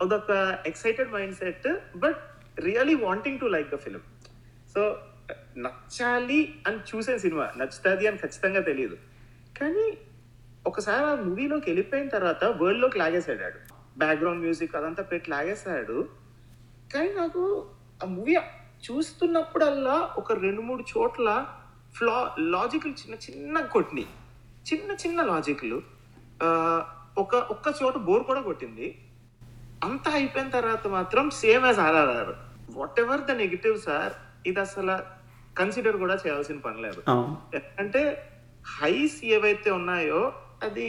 [0.02, 2.16] అదొక excited mind set but
[2.60, 4.00] really wanting to like the film
[4.74, 4.98] so
[5.56, 7.52] నచ్చాలి అని చూసే సినిమా.
[7.56, 8.96] నచ్చుతుంది అని ఖచ్చితంగా తెలియదు.
[9.60, 9.98] కానీ
[10.66, 13.58] ఒకసారి ఆ మూవీలోకి వెళ్ళిపోయిన తర్వాత వరల్డ్లోకి లాగేసాడాడు
[13.98, 16.08] బ్యాక్గ్రౌండ్ మ్యూజిక్ అదంతా పెట్టి లాగేసాడు
[16.94, 17.70] కానీ నాకు
[18.02, 18.36] ఆ మూవీ
[18.90, 21.46] చూస్తున్నప్పుడల్లా ఒక రెండు మూడు చోట్ల
[21.94, 24.08] ఫ్లా లాజిక్లు చిన్న చిన్న కొట్టినాయి.
[24.68, 25.82] చిన్న చిన్న లాజిక్లు
[27.18, 28.98] ఒక ఒక్క చోట బోర్ కూడా కొట్టింది.
[29.84, 32.32] అంతా అయిపోయిన తర్వాత మాత్రం same as RRR
[33.00, 34.12] whatever the negative sir
[34.48, 35.17] ఇది అసలు
[35.60, 37.00] కన్సిడర్ కూడా చేయాల్సిన పని లేదు.
[37.82, 38.02] అంటే
[38.78, 40.20] హైస్ ఏవైతే ఉన్నాయో
[40.66, 40.86] అది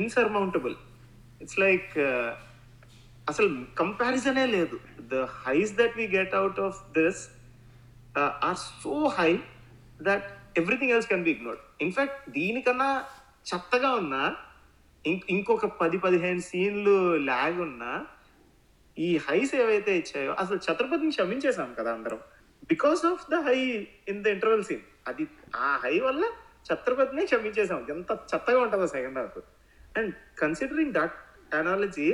[0.00, 0.76] ఇన్సర్మౌంటబుల్
[1.42, 1.92] ఇట్స్ లైక్
[3.30, 3.48] అసలు
[3.80, 4.76] కంపారిజనే లేదు.
[5.12, 7.20] The highs that we get out of this
[8.46, 9.30] are so high
[10.08, 10.26] that
[10.60, 12.90] everything else can be ignored in fact దీనికన్నా
[13.50, 14.22] చెత్తగా ఉన్నా
[15.34, 16.96] ఇంకొక పది పదిహేను సీన్లు
[17.30, 17.92] లాగ్ ఉన్నా
[18.96, 22.20] ఈ హైస్ ఏవైతే ఇచ్చాయో అసలు ఛత్రపతిని క్షమించేసాం కదా అందరం.
[22.70, 23.58] Because of the high
[24.08, 25.24] in the interval scene అది
[25.56, 26.24] ఆ హై వల్ల
[26.66, 29.38] ఛత్రపతిని క్షమించేసాం ఎంత చెత్తగా ఉంటుందో second half
[29.98, 31.16] and considering that
[31.54, 32.10] analogy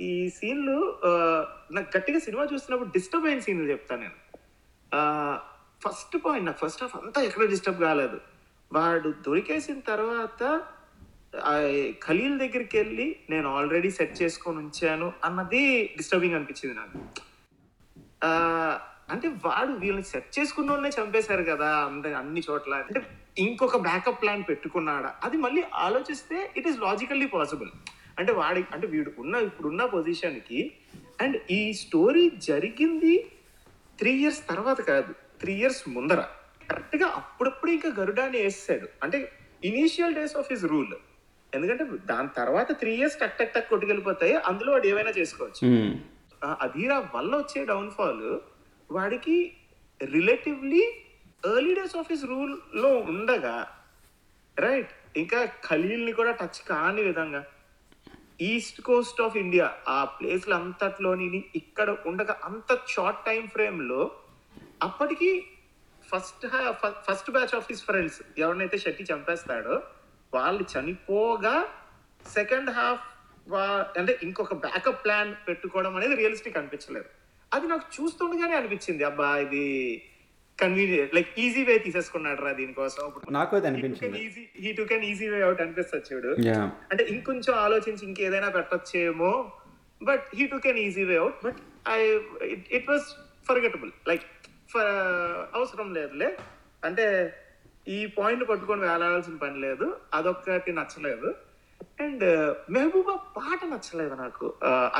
[0.00, 0.78] ఈ సీన్లు
[1.74, 4.16] నాకు గట్టిగా సినిమా చూస్తున్నప్పుడు డిస్టర్బ్ అయిన సీన్లు చెప్తాను నేను.
[5.84, 8.18] ఫస్ట్ పాయింట్ నాకు ఫస్ట్ హాఫ్ అంతా ఎక్కడ డిస్టర్బ్ కాలేదు.
[8.70, 10.42] వాడు దొరికేసిన తర్వాత
[12.06, 15.62] ఖలీల్ దగ్గరికి వెళ్ళి నేను ఆల్రెడీ సెట్ చేసుకొని ఉంచాను అన్నది
[15.96, 16.98] డిస్టర్బింగ్ అనిపించింది నాకు.
[19.10, 22.74] అంటే వాడు వీళ్ళని సెట్ చేసుకున్న వాళ్ళనే చంపేశారు కదా అంద అన్ని చోట్ల.
[22.74, 23.06] అంటే
[23.38, 25.14] ఇంకొక బ్యాకప్ ప్లాన్ పెట్టుకున్నాడా?
[25.24, 27.70] అది మళ్ళీ ఆలోచిస్తే ఇట్ ఈస్ లాజికల్లీ పాసిబుల్
[28.18, 30.72] అంటే వాడి అంటే వీడు ఉన్న ఇప్పుడున్న పొజిషన్కి
[31.20, 33.30] అండ్ ఈ స్టోరీ జరిగింది
[33.98, 36.20] త్రీ ఇయర్స్ తర్వాత కాదు త్రీ ఇయర్స్ ముందర.
[36.70, 39.32] కరెక్ట్గా అప్పుడప్పుడు ఇంకా గరుడాన్ని వేసాడు అంటే
[39.64, 40.94] initial days of his rule
[41.54, 44.34] ఎందుకంటే దాని తర్వాత త్రీ ఇయర్స్ టక్ టక్ టక్ కొట్టుకెళ్ళిపోతాయి.
[44.34, 45.66] అందులో వాడు ఏమైనా చేసుకోవచ్చు.
[46.42, 48.38] అధీరా వల్ల వచ్చే డౌన్ఫాల్
[48.90, 49.36] వాడికి
[50.00, 50.84] relatively
[51.44, 53.66] early days of his రూల్లో ఉండగా
[54.56, 57.44] రైట్ ఇంకా ఖలీల్ని కూడా టచ్ కాని విధంగా
[58.40, 64.10] ఈస్ట్ కోస్ట్ ఆఫ్ ఇండియా ఆ ప్లేస్లు అంతట్లోని ఇక్కడ ఉండగా అంత షార్ట్ టైం ఫ్రేమ్లో
[64.82, 65.30] అప్పటికి
[66.12, 66.46] first
[67.02, 69.82] first batch of his friends ఎవరినైతే షెట్టి చంపేస్తాడో
[70.34, 71.64] వాళ్ళు చనిపోగా
[72.26, 73.04] సెకండ్ హాఫ్
[73.98, 77.08] అంటే ఇంకొక బ్యాకప్ ప్లాన్ పెట్టుకోవడం అనేది రియలిస్టిక్ అనిపించలేదు.
[77.52, 79.64] అది నాకు చూస్తుండగానే అనిపించింది అబ్బా ఇది
[80.58, 83.04] కన్వీనియంట్ లైక్ ఈజీ వే తీసేసుకున్నాడు రా దీనికోసం
[83.36, 84.20] నాకు అనిపించింది.
[84.64, 86.30] He took an easy way out అనిపిస్తుంది చూడు.
[86.92, 89.32] అంటే ఇంకొంచెం ఆలోచించి ఇంకేదైనా పెట్టొచ్చేమో
[90.00, 91.60] but he took an easy way out but
[91.96, 92.00] I
[92.78, 93.08] it was
[93.48, 94.26] forgettable like
[95.58, 96.30] అవసరం లేదులే.
[96.84, 97.06] అంటే
[97.96, 101.28] ఈ పాయింట్ పట్టుకొని వేలాడాల్సిన పని లేదు అదొక్కటి నచ్చలేదు.
[102.00, 102.24] అండ్
[102.70, 104.46] మెహబూబా పాట నచ్చలేదు నాకు.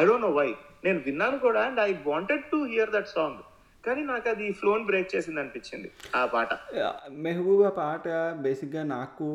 [0.00, 0.48] ఐ డోంట్ నో వై
[0.84, 3.40] నేను విన్నాను కూడా and I wanted to hear that song
[3.84, 6.48] కానీ నాకు అది ఫ్లోన్ బ్రేక్ చేసింది అనిపించింది ఆ పాట.
[7.10, 8.06] మెహబూబా పాట
[8.46, 9.26] బేసిక్గా నాకు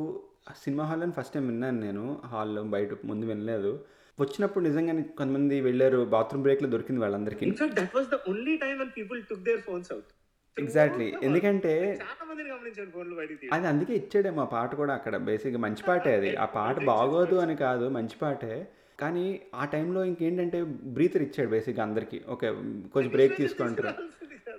[0.63, 3.71] సినిమా హాల్ అని ఫస్ట్ టైం విన్నాను నేను హాల్లో బయట ముందు వినలేదు.
[4.19, 7.45] వచ్చినప్పుడు నిజంగానే కొంతమంది వెళ్ళారు బాత్రూమ్ బ్రేక్లో దొరికింది వాళ్ళందరికీ.
[7.45, 10.09] In fact that was the only time when people took their phones out
[10.57, 15.17] exactly ఎందుకంటే చాలా మందిని గమనించాను ఫోన్లు బయటికి అది అందుకే ఇచ్చాడేమో ఆ పాట కూడా అక్కడ.
[15.17, 16.35] బేసిక్గా మంచి పాటే అది.
[16.35, 18.67] ఆ పాట బాగోదు అని కాదు మంచి పాటే.
[18.99, 22.21] కానీ ఆ టైంలో ఇంకేంటంటే బ్రీతర్ ఇచ్చాడు బేసిక్గా అందరికీ.
[22.29, 22.51] ఓకే
[22.93, 23.93] కొంచెం బ్రేక్ తీసుకుంటారు.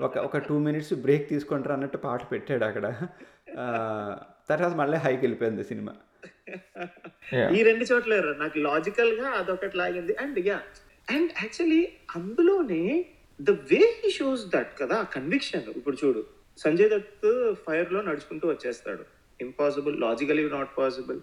[0.02, 2.86] ఒక ఒక టూ మినిట్స్ బ్రేక్ తీసుకుంటారు అన్నట్టు పాట పెట్టాడు అక్కడ.
[3.58, 3.64] ఆ,
[4.48, 5.94] తర్వాత మళ్ళీ హైకి వెళ్ళిపోయింది సినిమా.
[7.58, 10.14] ఈ రెండు చోట్ల నాకు లాజికల్గా అదొకటి లాగింది.
[10.14, 10.58] అండ్ యా
[11.10, 13.06] అండ్ యాక్చువల్లీ అందులోనే
[13.42, 16.22] the way he shows that కదా కన్విక్షన్ ఇప్పుడు చూడు
[16.58, 17.26] సంజయ్ దత్
[17.64, 19.04] ఫైర్లో నడుచుకుంటూ వచ్చేస్తాడు.
[19.40, 21.20] Impossible logically not possible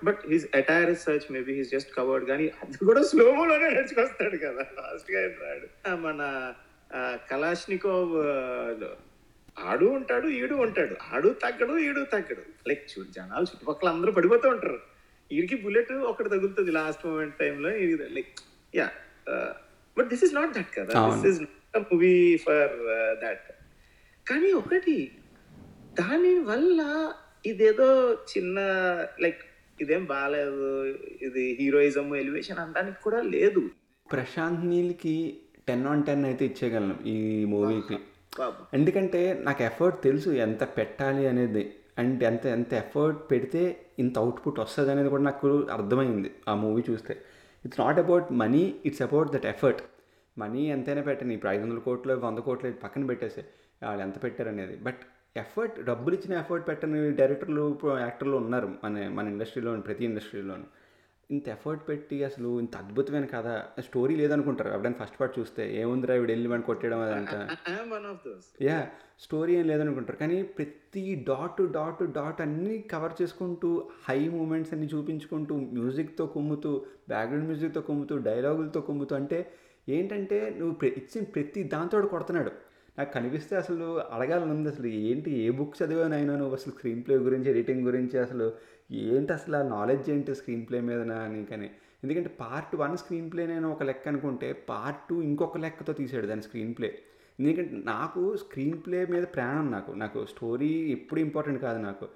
[0.00, 5.20] but his attire search maybe his just covered కానీ అది కూడా స్లోమోలోనే నడుచుకొస్తాడు కదా ఫాస్ట్గా
[5.20, 6.20] ఏం రాడు ఆ, మన
[7.30, 8.10] కలాష్నికోవ్
[9.56, 10.94] ఆడు ఉంటాడు ఈడు ఉంటాడు.
[11.10, 12.42] ఆడు తగ్గడు ఈడు తగ్గడు.
[12.68, 14.78] లైక్ చూడు జనాలు చుట్టుపక్కల అందరూ పడిపోతూ ఉంటారు.
[15.30, 17.70] వీడికి బుల్లెట్ ఒకటి తగులుతుంది లాస్ట్ మూమెంట్ టైంలో
[18.16, 18.32] like
[18.74, 18.86] yeah
[19.96, 20.92] but this is not that కదా.
[21.16, 21.40] This is
[21.80, 22.74] movie for
[23.22, 23.48] that
[24.26, 24.96] కానీ ఒకటి
[26.00, 26.80] దాని వల్ల
[27.50, 27.88] ఇదేదో
[28.32, 28.58] చిన్న
[29.24, 29.42] లైక్
[29.82, 30.66] ఇదేం బాగాలేదు
[31.26, 33.62] ఇది హీరోయిజం ఎలివేషన్ అనడానికి కూడా లేదు.
[34.06, 35.14] ప్రశాంత్ నీల్కి
[35.68, 37.16] టెన్ ఆన్ టెన్ అయితే ఇచ్చేయగలను ఈ
[37.52, 37.96] మూవీకి.
[38.78, 41.64] ఎందుకంటే నాకు ఎఫర్ట్ తెలుసు ఎంత పెట్టాలి అనేది.
[42.00, 43.62] అండ్ ఎంత ఎంత ఎఫర్ట్ పెడితే
[44.02, 47.14] ఇంత అవుట్పుట్ వస్తుంది అనేది కూడా నాకు అర్థమైంది ఆ మూవీ చూస్తే.
[47.64, 49.82] It's not about money it's about that effort
[50.38, 53.44] money ఎంతైనా పెట్టండి ఇప్పుడు ఐదు వందల కోట్లు వంద కోట్లు పక్కన పెట్టేసే
[53.84, 54.76] వాళ్ళు ఎంత పెట్టారనేది.
[54.76, 55.02] బట్
[55.36, 60.66] ఎఫర్ట్ డబ్బులు ఇచ్చిన ఎఫర్ట్ పెట్టని డైరెక్టర్లు యాక్టర్లు ఉన్నారు మన మన ఇండస్ట్రీలో ప్రతి ఇండస్ట్రీలోనూ.
[61.30, 63.48] ఇంత ఎఫర్ట్ పెట్టి అసలు ఇంత అద్భుతమైన కథ
[63.80, 64.68] స్టోరీ లేదనుకుంటారు.
[64.68, 67.38] ఎప్పుడైనా ఫస్ట్ పార్ట్ చూస్తే ఏముందిరా ఇవి వెళ్ళి మనం కొట్టడం అదంతా?
[67.70, 68.78] I'm one of those yeah
[69.20, 70.18] story ఏం లేదనుకుంటారు.
[70.18, 76.72] కానీ ప్రతి డాట్ డాట్ డాట్ అన్నీ కవర్ చేసుకుంటూ హై మూమెంట్స్ అన్ని చూపించుకుంటూ మ్యూజిక్తో కుమ్ముతూ
[77.08, 79.40] బ్యాక్గ్రౌండ్ మ్యూజిక్తో కుమ్ముతూ డైలాగులతో కుమ్ముతూ అంటే
[79.88, 82.50] ఏంటంటే నువ్వు ఇచ్చిన ప్రతి దాంతో కొడుతున్నాడు.
[82.98, 86.54] నాకు కనిపిస్తే అసలు అడగాలని ఉంది అసలు ఏంటి ఏ బుక్ చదివానైనా నువ్వు?
[86.54, 88.52] అసలు స్క్రీన్ ప్లే గురించి ఎడిటింగ్ గురించి అసలు
[88.90, 91.70] ఏంటి అసలు ఆ నాలెడ్జ్ ఏంటి స్క్రీన్ ప్లే మీద అని కానీ.
[92.04, 96.42] ఎందుకంటే పార్ట్ వన్ స్క్రీన్ ప్లే నేను ఒక లెక్క అనుకుంటే పార్ట్ టూ ఇంకొక లెక్కతో తీసాడు దాని
[96.42, 96.98] స్క్రీన్ ప్లే.
[97.40, 99.92] ఎందుకంటే నాకు స్క్రీన్ ప్లే మీద ప్రాణం నాకు.
[99.92, 102.08] నాకు స్టోరీ ఎప్పుడు ఇంపార్టెంట్ కాదు నాకు.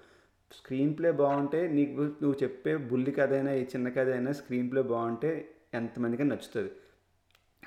[0.52, 4.82] స్క్రీన్ ప్లే బాగుంటే నీకు నువ్వు చెప్పే బుల్లి కథ అయినా ఈ చిన్న కథ అయినా స్క్రీన్ ప్లే
[4.82, 6.70] బాగుంటే ఎంతమందికి నచ్చుతుంది.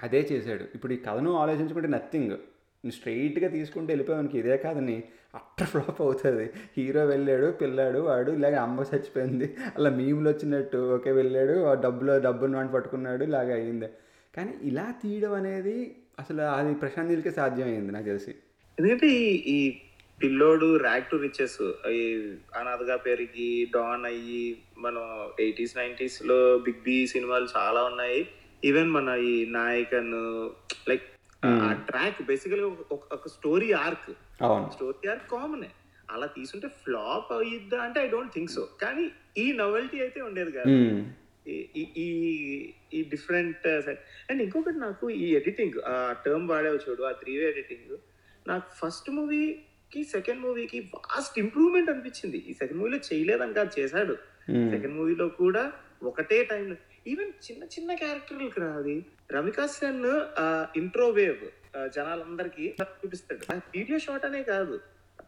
[0.04, 0.66] అదే చేశాడు.
[0.76, 2.36] ఇప్పుడు ఈ కథను ఆలోచించుకుంటే నథింగ్.
[2.84, 5.04] నువ్వు స్ట్రైట్గా తీసుకుంటే వెళ్ళిపోయానికి ఇదే కాదని
[5.36, 6.46] అట్ట ఫ్లాప్ అవుతుంది.
[6.78, 9.58] హీరో వెళ్ళాడు పిల్లాడు వాడు ఇలాగ అమ్మ చచ్చిపోయింది.
[9.78, 13.90] అలా మీములు వచ్చినట్టు ఓకే వెళ్ళాడు ఆ డబ్బులో డబ్బును వాడిని పట్టుకున్నాడు ఇలాగ అయ్యింది
[14.36, 18.32] కానీ ఇలా తీయడం అనేది అసలు అది ప్రశాంత్ నీల్కే సాధ్యమైంది నాకు తెలిసి.
[18.78, 19.78] ఎందుకంటే ఈ ఈ
[20.22, 22.02] పిల్లోడు ర్యాక్ టు రిచెస్ ఈ
[22.56, 25.04] అనాథగా పెరిగి డాన్ అయ్యి మనం
[25.40, 28.28] ఎయిటీస్ నైంటీస్లో బిగ్ బి సినిమాలు చాలా ఉన్నాయి.
[28.66, 30.14] ఈవెన్ మన ఈ నాయకన్
[30.90, 31.04] లైక్
[31.46, 34.14] ఆ ట్రాక్ బేసికల్ ఒక story arc
[34.74, 35.64] story arc common
[36.12, 40.70] అలా తీసుంటే ఫ్లాప్ అయ్యిద్దా అంటే ఐ డోంట్ థింక్ సో కానీ ఈ నవల్టీ అయితే ఉండేది కాదు.
[40.70, 41.14] మ్మ్.
[41.50, 47.50] ఈ- ఈ- డిఫరెంట్ అండ్ ఇంకొకటి నాకు ఈ ఎడిటింగ్ ఆ టర్మ్ వాడేవి చూడు ఆ త్రీ వే
[47.50, 47.98] ఎడిటింగ్
[48.48, 52.38] నాకు ఫస్ట్ మూవీకి సెకండ్ మూవీకి వాస్ట్ ఇంప్రూవ్మెంట్ అనిపించింది.
[52.38, 54.14] ఈ సెకండ్ మూవీలో చేయలేదని కాదు చేశాడు.
[54.70, 55.72] సెకండ్ మూవీలో కూడా
[56.04, 56.76] ఒకటే టైంలో
[57.10, 58.96] ఈవెన్ చిన్న చిన్న క్యారెక్టర్లకు రాది.
[59.36, 60.06] రవికాసన్
[60.80, 61.44] ఇంట్రో వేవ్
[61.96, 63.44] జనాలందరికీ చూపిస్తాడు.
[63.76, 64.76] వీడియో షాట్ అనే కాదు.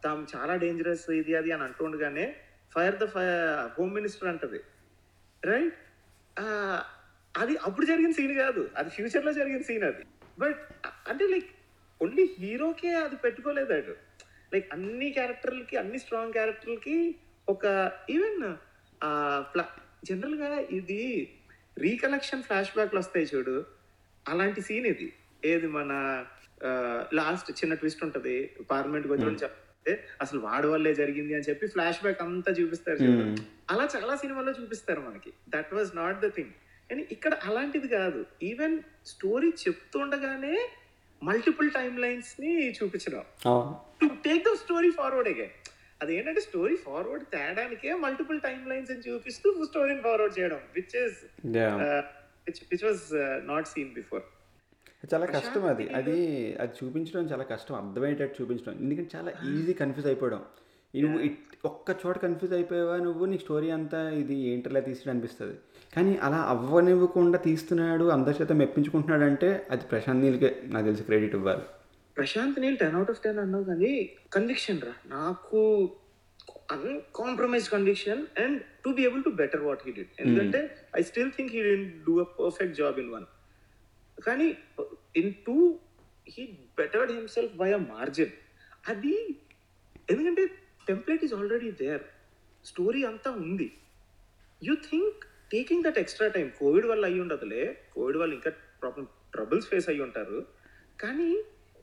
[0.04, 2.26] తాము చాలా డేంజరస్ ఇది అది అని అంటుండగానే
[2.74, 3.42] fire the fire
[3.76, 4.60] home minister అంటది.
[5.50, 5.78] రైట్
[7.42, 8.62] అది అప్పుడు జరిగిన సీన్ కాదు.
[8.76, 10.02] అది ఫ్యూచర్లో జరిగిన సీన్ అది.
[10.38, 10.60] బట్
[11.10, 11.50] అంటే లైక్
[12.00, 13.94] ఓన్లీ హీరోకే అది పెట్టుకోలేదు
[14.52, 16.96] లైక్ అన్ని క్యారెక్టర్లకి అన్ని స్ట్రాంగ్ క్యారెక్టర్లకి
[17.48, 17.64] ఒక
[18.10, 18.42] ఈవెన్
[20.08, 21.02] జనరల్గా ఇది
[21.78, 23.64] రీకలెక్షన్ ఫ్లాష్ బ్యాక్లు వస్తాయి చూడు.
[24.28, 25.12] అలాంటి సీన్ ఇది.
[25.44, 26.24] ఏది మన
[27.14, 28.50] లాస్ట్ చిన్న ట్విస్ట్ ఉంటది.
[28.70, 33.42] పార్లమెంట్ వచ్చి చెప్తే అసలు వాడి వల్లే జరిగింది అని చెప్పి ఫ్లాష్ బ్యాక్ అంతా చూపిస్తారు చూడు.
[33.70, 35.32] అలా చాలా సినిమాల్లో చూపిస్తారు మనకి.
[35.48, 36.50] That was not the thing
[36.90, 38.26] కానీ ఇక్కడ అలాంటిది కాదు.
[38.42, 40.70] ఈవెన్ స్టోరీ చెప్తుండగానే
[41.22, 43.24] మల్టిపుల్ టైమ్ లైన్స్ని చూపించడం.
[44.00, 45.50] To take the story forward again
[46.02, 51.18] అదేంటంటే స్టోరీ ఫార్వర్డ్ తేడానికే మల్టిపుల్ టైమ్ లైన్స్ అని చూపిస్తూ స్టోరీని ఫార్వర్డ్ చేయడం which is
[51.56, 52.02] Yeah.
[52.72, 53.02] Which was
[53.48, 54.22] not seen before
[55.14, 55.88] చాలా కష్టం అది.
[55.88, 56.16] అది
[56.56, 57.74] అది చూపించడం చాలా కష్టం.
[57.74, 58.74] అర్థమయ్యేటట్టు చూపించడం.
[58.80, 60.42] ఎందుకంటే చాలా ఈజీ కన్ఫ్యూజ్ అయిపోవడం.
[60.96, 61.18] నువ్వు
[61.64, 65.56] ఒక్క చోట కన్ఫ్యూజ్ అయిపోయావా నువ్వు నీ స్టోరీ అంతా ఇది ఏంటలా తీసాడు అనిపిస్తుంది.
[65.96, 71.62] కానీ అలా అవ్వనివ్వకుండా తీస్తున్నాడు అందరి చేత మెప్పించుకుంటున్నాడు అంటే అది ప్రశాంత్ నీల్కే నాకు తెలిసి క్రెడిట్ ఇవ్వాలి.
[72.16, 73.92] Prashanth Neel ten out of ten అన్నావు కానీ
[74.32, 74.94] కన్విక్షన్ రా.
[75.10, 75.60] నాకు
[76.72, 80.60] uncompromise conviction and to be able to better what he did ఎందుకంటే
[80.96, 81.62] I still think he
[82.06, 83.26] do a perfect job in one
[84.18, 84.48] కానీ
[85.16, 85.56] in two
[86.26, 86.42] he
[86.78, 88.34] bettered himself by a margin
[88.86, 89.14] అది
[90.08, 90.44] ఎందుకంటే
[90.86, 92.04] template is already there
[92.64, 93.68] story అంతా ఉంది.
[94.62, 95.20] You think
[95.50, 97.62] taking that extra time covid వల్ల అయ్యి ఉండదులే
[97.94, 100.38] Covid వల్ల ఇంకా ప్రాబ్లం ట్రబుల్స్ ఫేస్ అయ్యి ఉంటారు
[100.98, 101.30] కానీ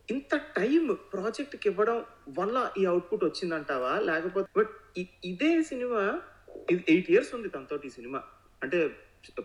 [0.10, 2.06] ఇంత టైం ప్రాజెక్ట్కి ఇవ్వడం
[2.40, 4.00] వల్ల ఈ అవుట్పుట్ వచ్చిందంటావా?
[4.00, 4.74] లేకపోతే బట్
[5.26, 6.22] ఇదే సినిమా
[6.70, 8.24] ఇది ఎయిట్ ఇయర్స్ ఉంది తనతో ఈ సినిమా.
[8.64, 8.80] అంటే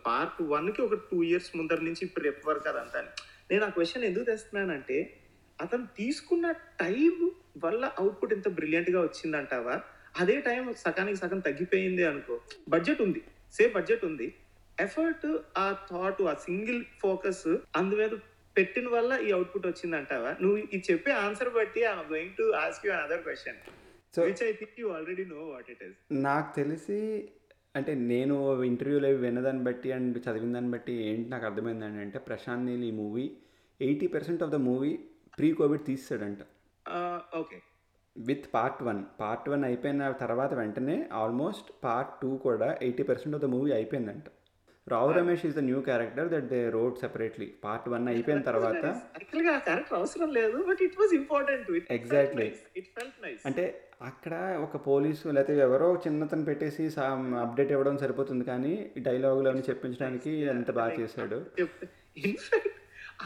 [0.07, 3.01] పార్ట్ వన్కి ఒక టూ ఇయర్స్ ముందర నుంచి ఇప్పుడు రేపు వరకు అదంతా
[3.51, 5.21] నేను ఆ క్వశ్చన్ ఎందుకు తెస్తున్నానంటే
[5.61, 7.33] అతను తీసుకున్న టైం
[7.65, 9.83] వల్ల అవుట్పుట్ ఇంత బ్రిలియంట్గా వచ్చిందంటావా?
[10.21, 12.41] అదే టైం సగానికి సగం తగ్గిపోయింది అనుకో.
[12.69, 13.25] బడ్జెట్ ఉంది.
[13.53, 14.35] సేమ్ బడ్జెట్ ఉంది.
[14.81, 17.47] ఎఫర్ట్ ఆ థాట్ ఆ సింగిల్ ఫోకస్
[17.77, 18.11] అందు మీద
[18.57, 20.33] పెట్టిన వల్ల ఈ అవుట్పుట్ వచ్చిందంటావా?
[20.43, 23.59] నువ్వు ఇది చెప్పే ఆన్సర్ బట్టి I'm going to ask you another question
[24.15, 26.99] so which I think you already know what it is నాకు తెలిసి
[27.75, 28.35] అంటే నేను
[28.69, 33.25] ఇంటర్వ్యూలో విన్నదాన్ని బట్టి అండ్ చదివిన దాన్ని బట్టి ఏంటి నాకు అర్థమైంది అంటే ప్రశాంత్ నీల్ ఈ movie
[33.81, 34.93] eighty percent of the movie
[35.39, 36.43] pre covid తీస్తాడంట
[37.41, 37.57] okay
[38.17, 43.43] with part one part one అయిపోయిన తర్వాత వెంటనే ఆల్మోస్ట్ పార్ట్ టూ కూడా eighty percent of
[43.43, 44.27] the movie అయిపోయిందంట.
[44.87, 48.83] Rao Ramesh is the new character that they wrote separately part one అయిపోయిన తర్వాత
[49.15, 52.49] యాక్చువల్గా ఆ character అవసరం లేదు but it was important Exactly.
[52.77, 53.65] It felt nice అంటే
[54.03, 56.85] అక్కడ ఒక పోలీసు లేకపోతే ఎవరో చిన్నతను పెట్టేసి
[57.43, 61.39] అప్డేట్ ఇవ్వడం సరిపోతుంది కానీ డైలాగులు అని చెప్పించడానికి ఎంత బాగా చేశాడు.
[62.25, 62.71] ఇన్ఫాక్ట్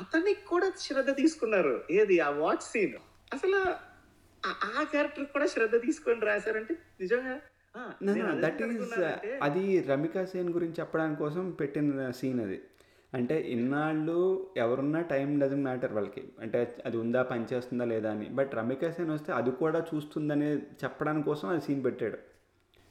[0.01, 1.75] అతనికి కూడా శ్రద్ధ తీసుకున్నారు.
[1.91, 2.21] ఏది?
[2.21, 2.97] ఆ వాచ్ సీన్
[3.33, 3.59] అసలు
[4.43, 7.35] ఆ- క్యారెక్టర్ కూడా శ్రద్ధ తీసుకొని రాశారంటే నిజంగా
[8.45, 8.95] దట్ ఈస్
[9.47, 12.59] అది రమికా సేన్ గురించి చెప్పడానికి కోసం పెట్టిన సీన్ అది.
[13.13, 14.17] అంటే ఇన్నాళ్ళు
[14.65, 16.23] ఎవరున్నా టైం డజన్ మ్యాటర్ వాళ్ళకి.
[16.45, 18.27] అంటే అది ఉందా పనిచేస్తుందా లేదా అని.
[18.39, 20.51] బట్ రమికా సేన్ వస్తే అది కూడా చూస్తుందనే
[20.83, 22.19] చెప్పడానికి కోసం అది సీన్ పెట్టాడు.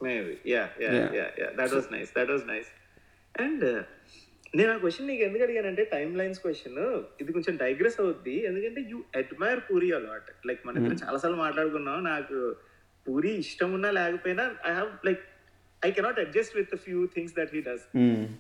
[0.06, 1.10] Maybe yeah yeah Yeah.
[1.19, 2.71] Yeah yeah that was nice that was nice
[3.36, 3.82] and uh,
[4.58, 6.78] నేను ఆ క్వశ్చన్ నీకు ఎందుకు అడిగానంటే టైమ్ లైన్స్ క్వశ్చన్
[7.21, 8.36] ఇది కొంచెం డైగ్రెస్ అవుద్ది.
[8.50, 11.97] ఎందుకంటే you admire Puri a lot like మన ఇద్దరు చాలాసార్లు మాట్లాడుకున్నాం.
[12.12, 12.38] నాకు
[13.08, 15.24] పూరి ఇష్టం ఉన్నా లేకపోయినా I have like
[15.82, 17.86] I cannot adjust with few things that he does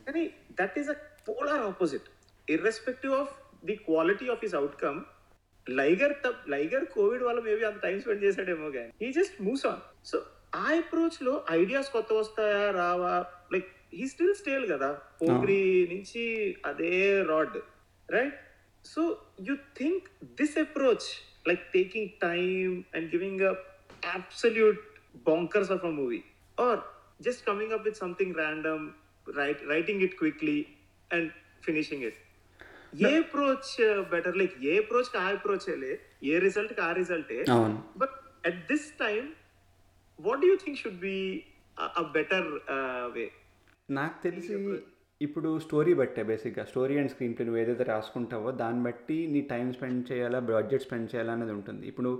[0.07, 0.23] కానీ
[0.59, 2.07] that is a polar opposite
[2.47, 3.33] irrespective of
[3.65, 4.99] the quality of his outcome
[5.67, 9.81] Liger తప్ లైగర్ కోవిడ్ వల్ల మేబీ అంత టైం స్పెండ్ చేశాడేమో కానీ he just moves on
[10.05, 10.17] so
[10.55, 13.13] ఆ అప్రోచ్లో ideas కొత్త వస్తాయా రావా?
[13.51, 14.89] లైక్ హీ స్టిల్ స్టేల్ కదా.
[15.19, 15.59] పోగ్రి
[15.93, 16.23] నుంచి
[16.65, 16.91] అదే
[17.23, 17.57] rod
[18.09, 18.37] right
[18.85, 19.01] so
[19.41, 20.05] you think
[20.37, 21.07] this approach
[21.47, 23.53] like taking time and giving a
[24.15, 24.79] absolute
[25.27, 26.23] bonkers of a movie.
[26.57, 26.75] Or
[27.21, 28.81] just coming up with something random
[29.27, 30.57] write, writing it quickly
[31.11, 31.25] and
[31.61, 32.17] finishing it.
[33.07, 33.71] ఏ approach
[34.11, 35.65] better like ఏ approach ఆ approach
[36.31, 37.39] ఏ result ఆ రిజల్టే
[37.97, 38.15] but
[38.45, 39.25] at this time
[40.19, 41.17] what you think should be
[42.01, 42.47] a better
[43.15, 43.25] way
[43.89, 44.53] నాకు తెలిసి
[45.21, 49.67] ఇప్పుడు story బట్టే బేసిక్గా స్టోరీ అండ్ స్క్రీన్ ప్లే నువ్వు ఏదైతే రాసుకుంటావో దాన్ని బట్టి నీ టైం
[49.77, 51.83] స్పెండ్ చేయాలా బడ్జెట్ స్పెండ్ చేయాలా అనేది ఉంటుంది.
[51.91, 52.11] ఇప్పుడు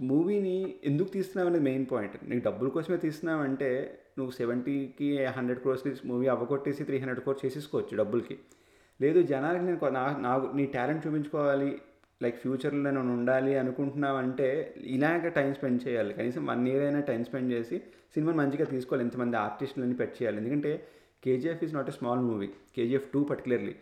[0.00, 2.30] మూవీని ఎందుకు తీస్తున్నావు అనేది మెయిన్ పాయింట్.
[2.30, 7.96] నీకు డబ్బుల కోసమే తీస్తున్నావు అంటే నువ్వు సెవెంటీకి హండ్రెడ్ క్రోర్స్కి మూవీ అవ్వగొట్టేసి త్రీ హండ్రెడ్ క్రోర్స్ చేసేసుకోవచ్చు
[7.96, 8.38] డబ్బులకి.
[9.00, 11.78] లేదు జనాలకి నేను కొ- నా నాకు నీ టాలెంట్ చూపించుకోవాలి
[12.22, 16.14] లైక్ ఫ్యూచర్లో నేను ఉండాలి అనుకుంటున్నావు అంటే ఇలాగ టైం స్పెండ్ చేయాలి.
[16.14, 17.78] కనీసం వన్ ఇయర్ అయినా టైం స్పెండ్ చేసి
[18.14, 20.36] సినిమాని మంచిగా తీసుకోవాలి ఇంతమంది ఆర్టిస్టులని పెట్ చేయాలి.
[20.36, 20.86] ఎందుకంటే
[21.24, 23.74] KGF is not a small movie KGF two particularly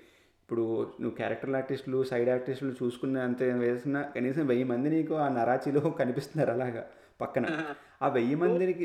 [0.42, 0.64] ఇప్పుడు
[1.00, 6.83] నువ్వు క్యారెక్టర్ ఆర్టిస్టులు సైడ్ ఆర్టిస్టులు చూసుకున్నంత వేసిన కనీసం వెయ్యి మంది నీకు ఆ నరాచిలో కనిపిస్తున్నారు అలాగా
[7.20, 7.46] పక్కన.
[8.03, 8.85] ఆ వెయ్యి మందికి.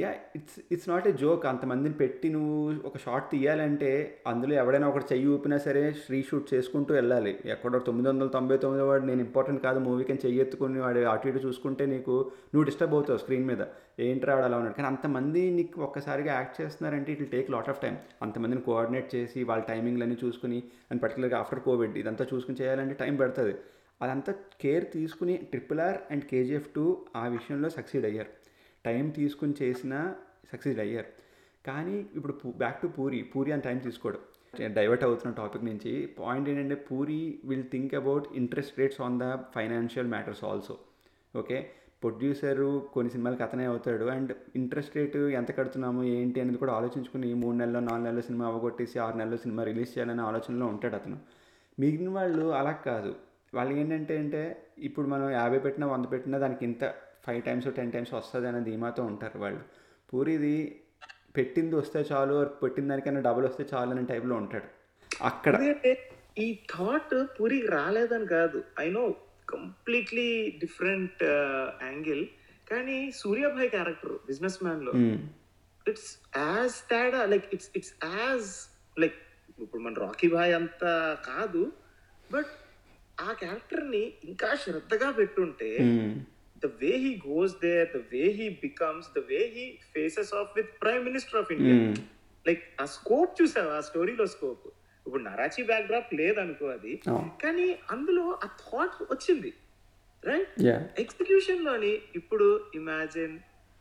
[0.00, 2.56] Yeah it's it's not a joke అంతమందిని పెట్టి నువ్వు
[2.88, 3.90] ఒక షార్ట్ తీయాలంటే
[4.32, 5.82] అందులో ఎవడైనా ఒకటి చెయ్యి ఊపినా సరే
[6.14, 7.32] రీషూట్ చేసుకుంటూ వెళ్ళాలి.
[7.54, 11.28] ఎక్కడో తొమ్మిది వందల తొంభై తొమ్మిది వాడు నేను ఇంపార్టెంట్ కాదు మూవీకి అని చెయ్యి ఎత్తుకుని వాడు అటు
[11.32, 12.16] ఇటు చూసుకుంటే నీకు
[12.52, 13.62] నువ్వు డిస్టర్బ్ అవుతావు స్క్రీన్ మీద.
[14.06, 14.76] ఏంటి రావడం అలా ఉన్నాడు?
[14.78, 17.94] కానీ అంతమంది నీకు ఒక్కసారిగా యాక్ట్ చేస్తున్నారంటే it take lot of time
[18.26, 20.58] అంతమందిని కోఆర్డినేట్ చేసి వాళ్ళ టైమింగ్లన్నీ చూసుకుని
[20.90, 23.54] అండ్ పర్టికులర్గా ఆఫ్టర్ కోవిడ్ ఇదంతా చూసుకుని చేయాలంటే టైం పడుతుంది.
[24.02, 28.28] అదంతా కేర్ తీసుకుని triple R and KGF two ఆ విషయంలో సక్సీడ్ అయ్యారు.
[28.84, 30.14] టైం తీసుకుని చేసినా
[30.52, 31.06] సక్సీడ్ అయ్యారు.
[31.66, 34.18] కానీ ఇప్పుడు బ్యాక్ టు పూరి పూరి అని టైం తీసుకోవడం
[34.74, 40.08] డైవర్ట్ అవుతున్న టాపిక్ నుంచి పాయింట్ ఏంటంటే Puri will think about interest rates on the financial
[40.08, 40.78] matters also.
[41.36, 41.70] Okay?
[42.02, 44.04] Producer కొన్ని సినిమాలకి అతనే అవుతాడు.
[44.04, 48.98] అండ్ ఇంట్రెస్ట్ రేటు ఎంత కడుతున్నాము ఏంటి అనేది కూడా ఆలోచించుకుని మూడు నెలలో నాలుగు నెలల సినిమా అవగొట్టేసి
[48.98, 51.18] ఆరు నెలల సినిమా రిలీజ్ చేయాలనే ఆలోచనలో ఉంటాడు అతను.
[51.80, 53.14] మిగిలిన వాళ్ళు అలా కాదు.
[53.56, 54.42] వాళ్ళు ఏంటంటే అంటే
[54.88, 56.84] ఇప్పుడు మనం యాభై పెట్టినా వంద పెట్టినా దానికి ఇంత
[57.26, 59.62] ఫైవ్ టైమ్స్ టెన్ టైమ్స్ వస్తుంది అనే ధీమాతో ఉంటారు వాళ్ళు.
[60.10, 60.56] పూరిది
[61.36, 64.68] పెట్టింది వస్తే చాలు పెట్టిన దానికన్నా డబుల్ వస్తే చాలు అనే టైప్లో ఉంటాడు.
[65.30, 65.54] అక్కడ
[66.44, 68.58] ఈ థాట్ పూరికి రాలేదని కాదు.
[68.84, 69.04] I know
[69.54, 70.28] completely
[70.62, 71.22] different
[71.88, 72.22] angle
[72.70, 74.92] కానీ సూర్యాభాయ్ క్యారెక్టర్ బిజినెస్ మ్యాన్లో.
[75.90, 78.48] ఇట్స్ యాజ్ తేడా like it's it's as
[79.02, 79.18] like
[79.64, 80.84] ఇప్పుడు మన రాకీ భాయ్ అంత
[81.28, 81.62] కాదు.
[82.32, 82.52] బట్
[83.18, 85.70] ఆ క్యారెక్టర్ని ఇంకా శ్రద్ధగా పెట్టుంటే.
[86.62, 90.72] The way he goes there the way he becomes the way he faces off with
[90.82, 91.76] prime minister of India.
[92.46, 93.68] Like ఆ స్కోప్ చూసావు?
[93.68, 94.66] ఆ స్టోరీలో స్కోప్
[95.06, 96.92] ఇప్పుడు నరాచి బ్యాక్ డ్రాప్ లేదనుకో అది.
[97.42, 99.52] కానీ అందులో ఆ థాట్ వచ్చింది.
[100.24, 100.54] రైట్
[100.98, 103.36] ఎగ్జిక్యూషన్లోని ఇప్పుడు ఇమాజిన్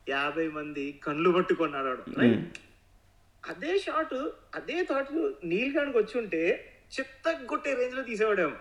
[0.10, 2.58] యాభై మంది కళ్ళు పట్టుకున్నాడు రైట్
[3.44, 4.14] అదే షాట్
[4.56, 5.12] అదే థాట్
[5.44, 6.42] నీల్ గానికి వచ్చి ఉంటే
[6.96, 8.58] చెత్త కొట్టే రేంజ్లో తీసేవాడేమో.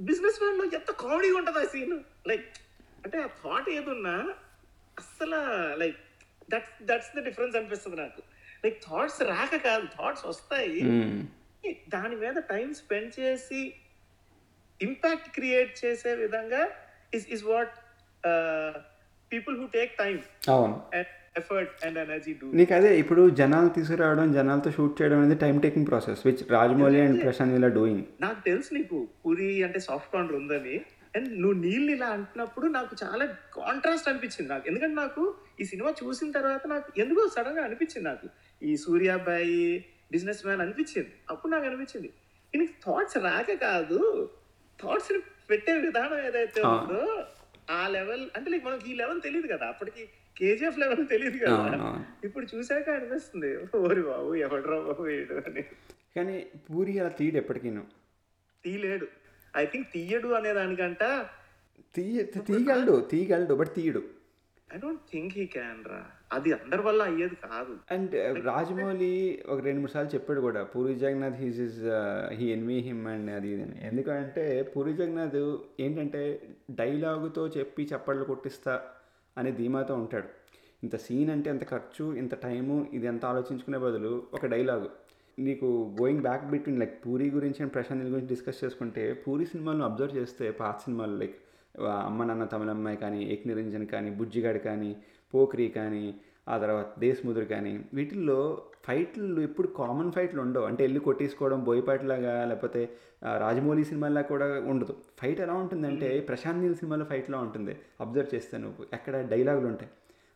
[0.00, 1.98] బిజినెస్ మ్యాన్లో ఎంత కామెడీగా ఉంటుంది ఆ సీన్?
[2.28, 2.46] లైక్
[3.04, 4.14] అంటే ఆ థాట్ ఏదున్నా
[4.98, 5.40] అస్సలు
[5.78, 6.00] like
[6.50, 8.22] that's that's the difference అనిపిస్తుంది నాకు.
[8.64, 10.80] లైక్ థాట్స్ రాక కాదు థాట్స్ వస్తాయి.
[11.94, 13.74] దాని మీద టైం స్పెండ్ చేసి
[14.80, 16.62] ఇంపాక్ట్ క్రియేట్ చేసే విధంగా
[17.14, 17.74] is is what
[19.32, 20.16] people who take time
[20.48, 20.76] అవును.
[20.94, 25.58] And effort and energy do నీకు అదే ఇప్పుడు జనాలు తీసుకురావడం జనాలతో షూట్ చేయడం అనేది time
[25.58, 30.34] taking process which Rajamouli and Prashanth ఇలా డూయింగ్ నాకు తెలుసు నీకు పూరి అంటే సాఫ్ట్ కార్నర్
[30.34, 30.76] ఉందని.
[31.16, 33.24] అండ్ నువ్వు నీళ్ళు ఇలా అంటున్నప్పుడు నాకు చాలా
[33.54, 34.68] కాంట్రాస్ట్ అనిపించింది నాకు.
[34.68, 38.28] ఎందుకంటే నాకు ఈ సినిమా చూసిన తర్వాత నాకు ఎందుకో సడన్గా అనిపించింది నాకు.
[38.62, 41.12] ఈ సూర్యాబాయి బిజినెస్ మ్యాన్ అనిపించింది.
[41.30, 42.10] అప్పుడు నాకు అనిపించింది.
[42.54, 44.28] ఈయనకి థాట్స్ రాక కాదు
[44.82, 45.12] థాట్స్
[45.50, 46.60] పెట్టే విధానం ఏదైతే.
[46.62, 47.24] ఉందో
[47.70, 49.66] ఆ లెవెల్ అంటే లైక్ మనకి ఈ లెవెల్ తెలియదు కదా.
[49.66, 50.08] అప్పటికి
[50.40, 52.02] కేజీఎఫ్ లెవెల్ తెలియదు కదా.
[52.24, 55.62] ఇప్పుడు చూసాక అనిపిస్తుంది ఓరి బాబు ఎవడరా బాబు ఏడు అని.
[56.16, 57.82] కానీ పూరి అలా తీయడు ఎప్పటికీను.
[58.64, 59.06] తీయలేడు.
[59.56, 61.04] ఐ థింక్ తీయడు అనే దానికంట
[61.94, 64.02] తీయ తీయగలడు తీయగలడు but తీయడు.
[64.74, 66.00] I don't think he can రా.
[66.32, 67.72] అది అందరి వల్ల అయ్యేది కాదు.
[67.90, 71.80] అండ్ రాజమౌళి ఒక రెండు మూడు సార్లు చెప్పాడు కూడా Puri Jagannadh he's is
[72.32, 73.86] he envy him and అది ఇది అని.
[73.86, 78.74] ఎందుకంటే పూరి జగన్నాథ్ ఏంటంటే డైలాగుతో చెప్పి చప్పట్లు కొట్టిస్తా
[79.40, 80.28] అనే ధీమాతో ఉంటాడు.
[80.84, 84.88] ఇంత సీన్ అంటే ఎంత ఖర్చు ఇంత టైము ఇది ఎంత ఆలోచించుకునే బదులు ఒక డైలాగు.
[85.38, 85.68] నీకు
[86.00, 90.46] going back between like Puri గురించి అండ్ ప్రశాంత్ గురించి డిస్కస్ చేసుకుంటే పూరి సినిమాలను అబ్జర్వ్ చేస్తే
[90.60, 91.36] పాత సినిమాలు లైక్
[92.08, 94.90] అమ్మ నాన్న తమిళ అమ్మాయి కానీ ఏక్ నిరంజన్ కానీ బుజ్జిగాడు కానీ
[95.34, 96.04] పోక్రీ కానీ
[96.48, 98.40] ఆ తర్వాత దేశముదురు కానీ వీటిల్లో
[98.84, 100.64] ఫైట్లు ఎప్పుడు కామన్ ఫైట్లు ఉండవు.
[100.64, 102.88] అంటే వెళ్ళి కొట్టేసుకోవడం బోయపాటిలాగా లేకపోతే
[103.38, 104.96] రాజమౌళి సినిమాలా కూడా ఉండదు.
[105.22, 107.76] ఫైట్ ఎలా ఉంటుందంటే ప్రశాంత్ నీల్ సినిమాలో ఫైట్లా ఉంటుంది.
[108.00, 108.86] అబ్జర్వ్ చేస్తే నువ్వు.
[108.92, 109.90] ఎక్కడ డైలాగులు ఉంటాయి.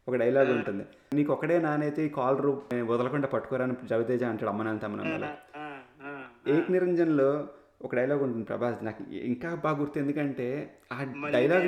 [0.09, 0.84] ఒక డైలాగ్ ఉంటుంది.
[1.14, 5.26] నీకు ఒకడే నానైతే ఈ కాలరు వదలకుండా పట్టుకోరని రవితేజ అంటాడు అమ్మ నాన్న తమిళంలో
[5.57, 7.49] ఆ, ఆ, ఏక్ నిరంజన్లో
[7.82, 8.84] ఒక డైలాగ్ ఉంటుంది ప్రభాస్.
[8.84, 11.62] నాకు ఇంకా బాగా గుర్తు ఎందుకంటే ఆ డైలాగ్?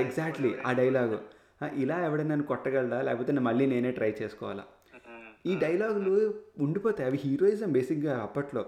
[0.00, 1.18] ఎగ్జాక్ట్లీ ఆ డైలాగు.
[1.74, 3.02] ఇలా ఎవడైనా నన్ను కొట్టగలడా?
[3.02, 4.64] లేకపోతే నేను మళ్ళీ నేనే ట్రై చేసుకోవాలా?
[5.46, 7.08] ఈ డైలాగులు ఉండిపోతాయి.
[7.08, 8.66] అవి హీరోయిజం బేసిక్గా అప్పట్లో.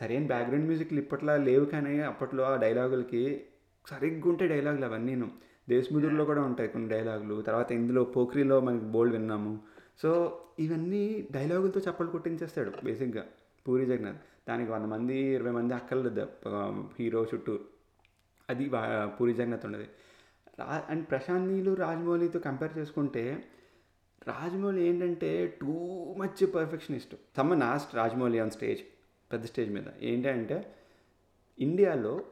[0.00, 3.42] సరైన బ్యాక్గ్రౌండ్ మ్యూజిక్లు ఇప్పట్లో లేవు కానీ అప్పట్లో ఆ డైలాగులకి
[3.86, 5.30] సరిగ్గా ఉంటాయి డైలాగులు అవన్నీను.
[5.68, 7.42] దేశముదురులో కూడా ఉంటాయి కొన్ని డైలాగులు.
[7.42, 9.60] తర్వాత ఇందులో పోఖ్రీలో మనకి బోల్డ్ విన్నాము.
[10.02, 13.24] సో ఇవన్నీ డైలాగులతో చప్పలు కొట్టించేస్తాడు బేసిక్గా
[13.68, 14.18] పూరి జగన్నాథ్.
[14.48, 16.26] దానికి వంద మంది ఇరవై మంది అక్కర్లేదు.
[17.00, 17.58] హీరో చుట్టూ.
[18.50, 18.70] అది
[19.20, 19.88] పూరి జగన్నాథ్ ఉన్నది
[20.58, 23.44] రా అండ్ ప్రశాంత్ నీలు రాజమౌళితో కంపేర్ చేసుకుంటే
[24.28, 25.66] రాజమౌళి ఏంటంటే too
[26.18, 27.14] much perfectionist.
[27.36, 28.80] Someone asked Rajamouli on stage
[29.32, 29.82] పెద్ద స్టేజ్ మీద.
[30.02, 30.74] ఏంటంటే
[31.58, 32.22] ఇండియాలో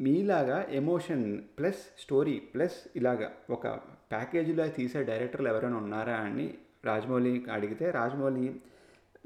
[0.00, 3.66] మీలాగా ఎమోషన్ ప్లస్ స్టోరీ ప్లస్ ఇలాగా ఒక
[4.10, 6.54] ప్యాకేజీలో తీసే డైరెక్టర్లు ఎవరైనా ఉన్నారా అని
[6.84, 8.60] రాజమౌళి అడిగితే రాజమౌళి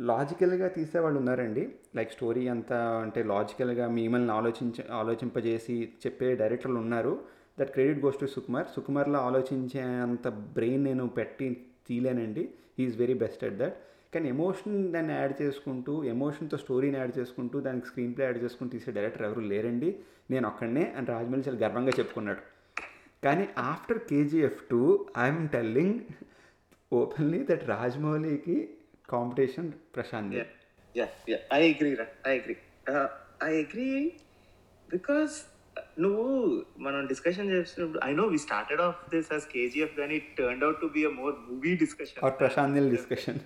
[0.01, 1.75] లాజికల్గా తీసే వాళ్ళు ఉన్నారండి.
[1.97, 7.25] లైక్ స్టోరీ అంతా అంటే లాజికల్గా మిమ్మల్ని ఆలోచించ ఆలోచింపజేసి చెప్పే డైరెక్టర్లు ఉన్నారు.
[7.61, 8.67] That credit goes to Sukumar.
[8.77, 12.45] సుకుమార్లో ఆలోచించే అంత బ్రెయిన్ నేను పెట్టి తీలేనండి.
[12.79, 13.77] He is very best at that
[14.15, 18.93] కానీ ఎమోషన్ దాన్ని యాడ్ చేసుకుంటూ ఎమోషన్తో స్టోరీని యాడ్ చేసుకుంటూ దానికి స్క్రీన్ ప్లే యాడ్ చేసుకుంటూ తీసే
[18.99, 19.89] డైరెక్టర్ ఎవరు లేరండి.
[20.31, 22.43] నేను ఒక్కడనే అని రాజమౌళి చాలా గర్వంగా చెప్పుకున్నాడు.
[23.25, 24.83] కానీ after KGF two
[25.19, 25.99] I'm telling
[26.93, 28.57] openly that రాజమౌళికి
[29.11, 30.37] competition Prashanth.
[31.55, 31.91] I agree
[32.29, 32.57] I agree
[33.45, 33.89] I agree
[34.91, 35.35] because
[35.99, 36.25] నువ్వు
[36.79, 40.81] మనం డిస్కషన్ చేస్తున్నప్పుడు I know we started off this as KGF కానీ it turn out
[40.81, 43.39] to be a more movie discussion or Prashanth Neel discussion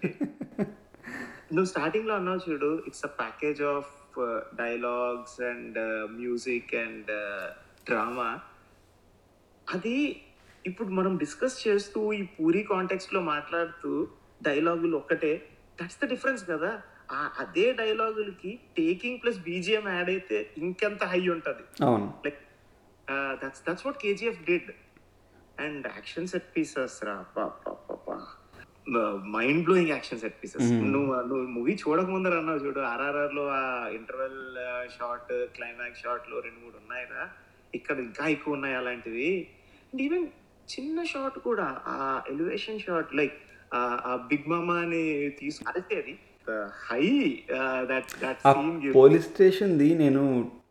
[1.52, 3.92] నువ్వు స్టార్టింగ్లో అన్నావు చూడు it's a package of
[4.54, 5.78] dialogues and
[6.10, 7.10] music and
[7.86, 8.30] drama
[9.74, 9.96] అది
[10.66, 14.08] ఇప్పుడు మనం discuss చేస్తూ ఈ పూరి కాంటెక్స్ట్లో మాట్లాడుతూ
[14.42, 15.48] డైలాగులు ఒక్కటే.
[15.80, 16.82] దట్స్ ద డిఫరెన్స్ కదా.
[17.42, 21.64] అదే డైలాగులకి టేకింగ్ ప్లస్ బీజిఎం యాడ్ అయితే ఇంకెంత హై ఉంటది.
[22.26, 22.40] Like
[23.42, 24.70] that's that's what KGF did
[25.60, 27.16] and action set pieces రా
[29.36, 34.40] mind blowing action set pieces నువ్వు నువ్వు మూవీ చూడక ముందర అన్నావు చూడు ఆర్ఆర్ఆర్లో ఆ ఇంటర్వెల్
[34.98, 37.22] షార్ట్ క్లైమాక్స్ షార్ట్లో రెండు మూడు ఉన్నాయిరా.
[37.74, 39.30] ఇక్కడ ఇంకా ఎక్కువ ఉన్నాయి అలాంటివి.
[39.90, 40.26] అండ్ ఈవెన్
[40.68, 43.36] చిన్న షాట్ కూడా ఆ ఎలివేషన్ షాట్ లైక్
[43.74, 46.18] ఆ బిగ్ మామా అని తీసు అదే అది.
[46.84, 47.04] High
[47.90, 50.22] that that scene police స్టేషన్ది నేను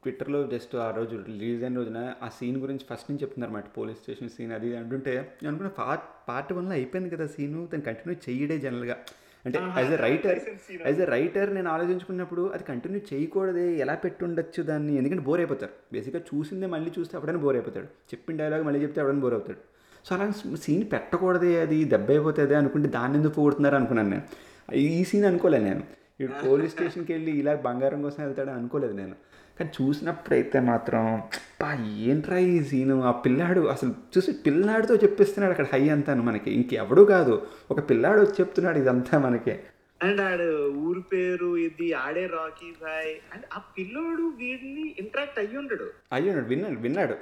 [0.03, 3.67] ట్విట్టర్లో జస్ట్ ఆ రోజు రిలీజ్ అయిన రోజున ఆ సీన్ గురించి ఫస్ట్ నుంచి చెప్తున్నారు అన్నమాట.
[3.77, 8.15] పోలీస్ స్టేషన్ సీన్ అది అంటుంటే నేను అనుకున్న పార్ట్ పార్ట్ వన్లో అయిపోయింది కదా సీను దాన్ని కంటిన్యూ
[8.27, 8.97] చేయడే జనరల్గా.
[9.45, 10.39] అంటే as a writer
[10.87, 15.73] as a writer నేను ఆలోచించుకున్నప్పుడు అది కంటిన్యూ చేయకూడదే ఎలా పెట్టుండొచ్చు దాన్ని ఎందుకంటే బోర్ అయిపోతారు.
[15.93, 17.85] బేసిక్గా చూసిందే మళ్ళీ చూస్తే ఎవడైనా బోర్ అయిపోతాడు.
[17.85, 19.61] చెప్పిన డైలాగ్ మళ్ళీ చెప్తే ఎవడైనా బోర్ అవుతాడు.
[20.05, 20.27] సో అలా
[20.65, 24.25] సీన్ పెట్టకూడదే అది దెబ్బ అయిపోతుంది అనుకుంటే దాన్ని ఎందుకు పోగొడుతున్నారు అనుకున్నాను నేను.
[24.73, 25.83] ఈ సీన్ అనుకోలేదు నేను.
[26.19, 29.15] ఇప్పుడు పోలీస్ స్టేషన్కి వెళ్ళి ఇలా బంగారం కోసం వెళ్తాడని అనుకోలేదు నేను.
[29.59, 31.21] కానీ చూసినప్పుడు అయితే మాత్రం
[31.61, 36.51] పా ఏంట్రా ఈ సీను ఆ పిల్లాడు అసలు చూసి పిల్లాడితో చెప్పిస్తున్నాడు అక్కడ హై అంతాను మనకి.
[36.51, 37.47] ఇంకెవడు కాదు.
[37.71, 39.59] ఒక పిల్లాడు వచ్చి చెప్తున్నాడు ఇదంతా మనకి.
[40.03, 45.89] అండ్ ఆడు ఊరి పేరు ఇది ఆడే రాకీ భాయ్ అండ్ ఆ పిల్లోడు వీడిని ఇంటరాక్ట్ అయ్యి ఉండడు
[46.13, 47.15] అయ్యో విన్నాడు విన్నాడు.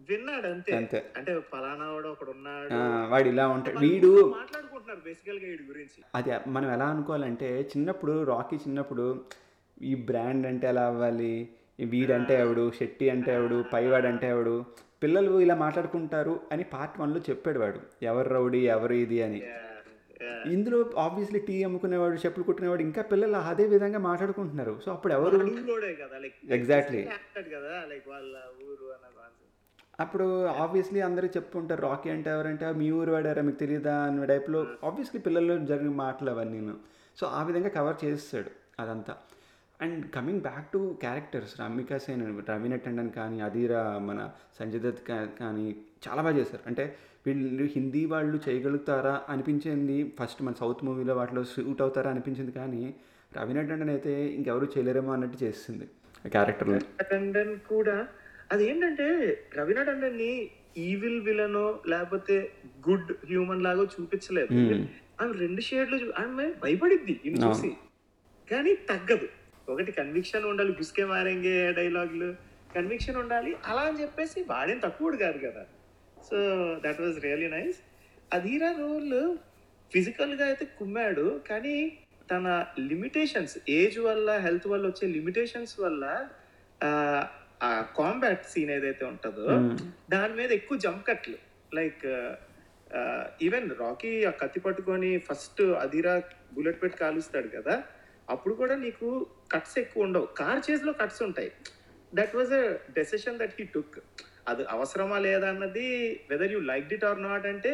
[0.00, 0.76] విన్నాడు అంతే.
[0.76, 1.12] అంతే.
[1.16, 3.10] అంటే ఫలానా వాడు ఒకడు ఉన్నాడు.
[3.10, 6.02] వాడు ఇలా ఉంటాడు వీడు మాట్లాడుకుంటున్నారు బేసికల్గా వీడి గురించి.
[6.14, 9.24] అది మనం ఎలా అనుకోవాలంటే చిన్నప్పుడు రాకీ చిన్నప్పుడు
[9.82, 11.48] ఈ బ్రాండ్ అంటే ఎలా అవ్వాలి?
[11.84, 12.72] వీడంటే ఎవడు?
[12.78, 13.64] శెట్టి అంటే ఎవడు?
[13.72, 14.64] పైవాడు అంటే ఎవడు?
[15.02, 17.80] పిల్లలు ఇలా మాట్లాడుకుంటారు అని పార్ట్ వన్లో చెప్పాడు వాడు.
[18.02, 19.42] ఎవరు రౌడీ ఎవరు ఇది అని.
[20.46, 24.80] ఇందులో ఆబ్వియస్లీ టీ అమ్ముకునేవాడు చెప్పులు కుట్టుకునేవాడు ఇంకా పిల్లలు అదే విధంగా మాట్లాడుకుంటున్నారు.
[24.84, 27.02] సో అప్పుడు ఎవరు ఊళ్ళోడే కదా లైక్ Exactly.
[27.56, 28.36] కదా లైక్ వాళ్ళ
[28.70, 28.93] ఊరు
[29.98, 35.20] అప్పుడు ఆబ్వియస్లీ అందరూ చెప్పుకుంటారు రాకీ అంటే ఎవరంటే మీ ఊరు వాడారా మీకు తెలియదా అనే టైప్లో ఆబ్వియస్లీ
[35.20, 36.60] పిల్లల్లో జరిగిన మాటలు అవన్నీ
[37.18, 39.14] సో ఆ విధంగా కవర్ చేస్తాడు అదంతా.
[39.80, 44.20] And coming back to characters Ramika Sen Raveena Tandon కానీ అధీరా మన
[44.58, 45.66] సంజయ్ దత్ కా- కానీ
[46.02, 46.62] చాలా బాగా చేశారు.
[46.66, 46.84] అంటే
[47.26, 52.82] వీళ్ళు హిందీ వాళ్ళు చేయగలుగుతారా అనిపించింది ఫస్ట్ మన సౌత్ మూవీలో వాటిలో షూట్ అవుతారా అనిపించింది కానీ
[53.36, 55.86] రవీనా టండన్ అయితే ఇంకెవరు చేయలేరేమో అన్నట్టు చేసింది
[56.28, 56.72] క్యారెక్టర్
[57.10, 57.96] టండన్ కూడా
[58.52, 59.06] అదేంటంటే
[59.56, 62.52] రవీనా టండన్ని ఈవిల్ విలనో లేకపోతే
[62.88, 64.54] గుడ్ హ్యూమన్ లాగా చూపించలేదు.
[65.20, 67.70] ఆమె రెండు షేడ్లు ఆమె భయపడిద్ది ఇన్ని చూసి.
[68.50, 69.28] కానీ తగ్గదు.
[69.68, 72.34] ఒకటి కన్విక్షన్ ఉండాలి గుస్కే మారేంగే డైలాగులు
[72.74, 75.64] కన్విక్షన్ ఉండాలి అలా అని చెప్పేసి వాడేం తక్కువడు కాదు కదా.
[76.30, 76.36] So
[76.84, 77.76] that was really nice
[78.34, 79.36] Adheera role
[79.92, 81.98] ఫిజికల్గా అయితే కుమ్మాడు కానీ
[82.30, 86.04] తన లిమిటేషన్స్ ఏజ్ వల్ల హెల్త్ వల్ల వచ్చే లిమిటేషన్స్ వల్ల
[87.64, 89.46] ఆ, కాంబాట్ సీన్ ఏదైతే ఉంటుందో
[90.10, 91.38] దాని మీద ఎక్కువ జంప్ కట్లు
[91.72, 92.04] లైక్
[93.40, 96.14] ఈవెన్ రాకీ ఆ కత్తి పట్టుకొని ఫస్ట్ అదిరా
[96.54, 97.74] బుల్లెట్ పెట్టి కాలుస్తాడు కదా
[98.28, 99.08] అప్పుడు కూడా నీకు
[99.50, 100.26] కట్స్ ఎక్కువ ఉండవు.
[100.38, 101.50] కార్ చేజ్లో కట్స్ ఉంటాయి.
[102.12, 102.62] That was a
[102.94, 103.96] decision that he took
[104.46, 105.86] అది అవసరమా లేదా అన్నది
[106.30, 107.72] whether you like it or not అంటే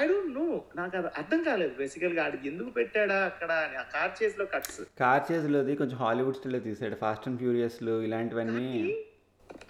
[0.00, 1.72] ఐ డోంట్ నో నాకు అది అర్థం కాలేదు.
[1.78, 6.94] బేసికల్గా ఆడికి ఎందుకు పెట్టాడా అక్కడ ఆ కార్ చేజ్లో కట్స్ కార్ చేజ్లోది కొంచెం హాలీవుడ్ స్టైల్లో తీసాడు.
[6.94, 9.04] ఫాస్ట్ అండ్ ఫ్యూరియస్లు ఇలాంటివన్నీ.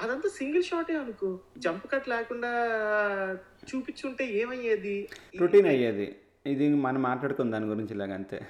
[0.03, 1.41] అదంతా సింగిల్ షాటే అనుకో.
[1.59, 2.51] జంప్ కట్ లేకుండా
[3.71, 5.09] చూపించుంటే ఏమయ్యేది?
[5.41, 6.17] రొటీన్ అయ్యేది.
[6.47, 8.41] ఇది మనం మాట్లాడుకుందాం దాని గురించి ఇలాగ అంతే.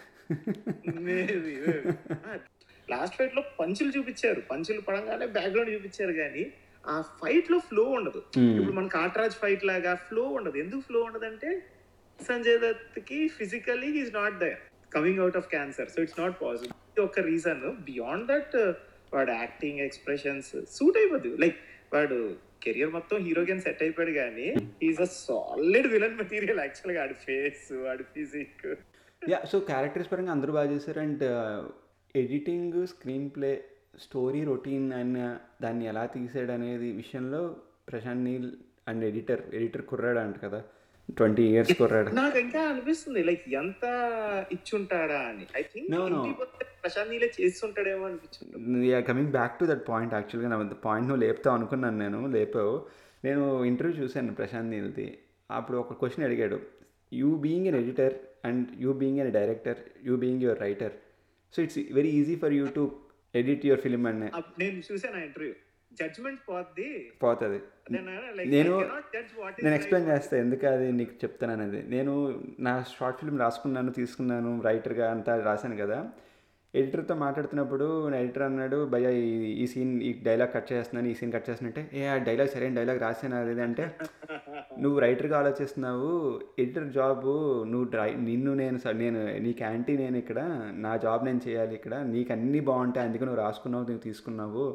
[2.90, 4.40] లాస్ట్ ఫైట్లో పంచులు చూపించారు.
[4.40, 6.52] పంచులు పడంగానే బ్యాక్గ్రౌండ్ చూపించారు కానీ
[6.84, 8.20] ఆ ఫైట్లో ఫ్లో ఉండదు.
[8.36, 10.58] ఇప్పుడు మన కాట్రాజ్ ఫైట్ లాగా ఫ్లో ఉండదు.
[10.58, 11.50] ఎందుకు ఫ్లో ఉండదు అంటే
[12.18, 14.48] Sanjay దత్కి physically is not the
[14.96, 18.56] coming out of cancer so it's not possible ఒక రీజన్ బియాండ్ దట్
[19.14, 21.32] వాడు యాక్టింగ్ ఎక్స్ప్రెషన్స్ సూట్ అయిపోద్ది.
[21.44, 21.58] లైక్
[21.94, 22.18] వాడు
[22.64, 24.48] కెరియర్ మొత్తం హీరోకి సెట్ అయిపోయాడు కానీ
[24.88, 28.66] is a solid villain material యాక్చువల్గా ఆడి ఫేస్ ఆడి ఫిజిక్
[29.22, 31.00] యా సో క్యారెక్టర్స్ పరంగా అందరూ బాగా చేశారు.
[31.00, 31.24] And
[32.14, 32.86] editing
[33.30, 33.50] screenplay
[34.04, 35.20] story routine and
[35.62, 37.40] దాన్ని ఎలా తీసాడు అనేది విషయంలో
[37.90, 38.48] Prashanth Neel
[38.90, 40.60] and editor editor కుర్రాడు అంట కదా
[41.18, 42.08] ట్వంటీ ఇయర్స్ కుర్రాడు.
[42.20, 43.84] నాకు ఇంకా అనిపిస్తుంది లైక్ ఎంత
[44.52, 45.44] ఇచ్చుంటాడా అని.
[45.60, 45.94] I think.
[46.82, 51.98] ప్రశాంత్ నీలే చేస్తుంటాడేమో అనిపించింది coming back to that point యాక్చువల్గా నా పాయింట్ నువ్వు లేపుతావు అనుకున్నాను
[52.04, 52.74] నేను లేపావు.
[53.26, 55.08] నేను ఇంటర్వ్యూ చూశాను ప్రశాంత్ నీల్ది.
[55.50, 56.58] అప్పుడు ఒక క్వశ్చన్ అడిగాడు
[57.20, 58.14] you being an editor
[58.48, 59.78] and you being an director
[60.08, 60.94] you being your writer
[61.54, 62.84] so it's very easy for you to
[63.34, 65.54] edit your film and up- నేను చూసాను ఇంటర్వ్యూ
[65.92, 67.60] జడ్జ్మెంట్ పోద్ది పోతుంది.
[67.90, 68.10] నేను
[68.46, 69.74] నేను.
[69.74, 71.82] ఎక్స్ప్లెయిన్ చేస్తాను ఎందుకు అది నీకు చెప్తాను అనేది.
[71.82, 76.12] నేను నా షార్ట్ ఫిల్మ్ రాసుకున్నాను తీసుకున్నాను రైటర్గా అంతా రాశాను కదా.
[76.74, 81.48] ఎడిటర్తో మాట్లాడుతున్నప్పుడు ఎడిటర్ అన్నాడు భయ్యా ఈ ఈ సీన్ ఈ డైలాగ్ కట్ చేస్తున్నాను ఈ సీన్ కట్
[81.50, 81.82] చేస్తున్నట్టే.
[81.94, 83.84] ఏ ఆ డైలాగ్ సరైన డైలాగ్ రాసాను అది అంటే
[84.78, 86.10] నువ్వు రైటర్గా ఆలోచిస్తున్నావు
[86.58, 87.24] ఎడిటర్ జాబ్
[87.70, 90.40] నువ్వు డ్రై నిన్ను నేను స- నేను నీకు క్యాంటీ నేను ఇక్కడ
[90.78, 94.66] నా జాబ్ నేను చేయాలి ఇక్కడ నీకు అన్నీ బాగుంటాయి అందుకే నువ్వు రాసుకున్నావు నువ్వు తీసుకున్నావు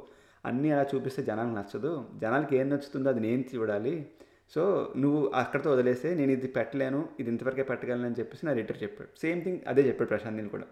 [0.45, 1.91] అన్నీ అలా చూపిస్తే జనాలకు నచ్చదు
[2.21, 3.93] జనాలకి ఏం నచ్చుతుందో అది నేను చూడాలి.
[4.53, 4.63] సో
[4.97, 9.09] నువ్వు అక్కడితో వదిలేస్తే నేను ఇది పెట్టలేను ఇది ఇంతవరకే పెట్టగలను అని చెప్పేసి నా రిటర్ చెప్పాడు.
[9.19, 10.67] సేమ్ థింగ్ అదే చెప్పాడు ప్రశాంత్ నీల్ కూడా.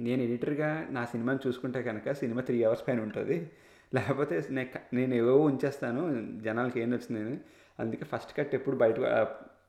[0.00, 3.50] నేను ఎడిటర్గా నా సినిమాని చూసుకుంటే కనుక సినిమా త్రీ అవర్స్ పైన ఉంటుంది.
[3.94, 4.42] లేకపోతే
[4.92, 7.40] నేను ఏవో ఉంచేస్తాను జనాలకి ఏం నచ్చింది
[7.80, 8.98] అందుకే ఫస్ట్ కట్ ఎప్పుడు బయట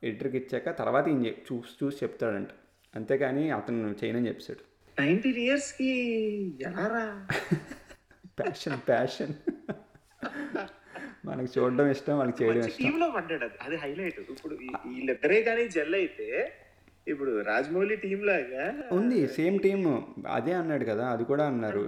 [0.04, 2.48] ఎడిటర్కి ఇచ్చాక తర్వాత ఈయన చూసి చూసి చెప్తాడంట.
[2.96, 4.76] అంతేకాని అతను చేయనని చెప్పాడు.
[5.00, 5.90] నైన్టీన్ ఇయర్స్కి
[6.62, 7.26] ఎలా రా
[8.38, 9.34] ప్యాషన్ ప్యాషన్.
[11.24, 12.72] మనకు చూడడం ఇష్టం వాళ్ళకి చేయడం ఇష్టం.
[12.78, 13.54] టీమ్లో పడ్డాడు అది.
[13.62, 14.20] అది హైలైట్.
[14.20, 16.52] ఇప్పుడు ఈ- వీళ్ళిద్దరే కానీ జెల్ అయితే
[17.08, 18.62] ఇప్పుడు రాజమౌళి టీం లాగా?
[18.92, 19.86] ఉంది సేమ్ టీమ్
[20.30, 21.82] అదే అన్నాడు కదా అది కూడా అన్నారు.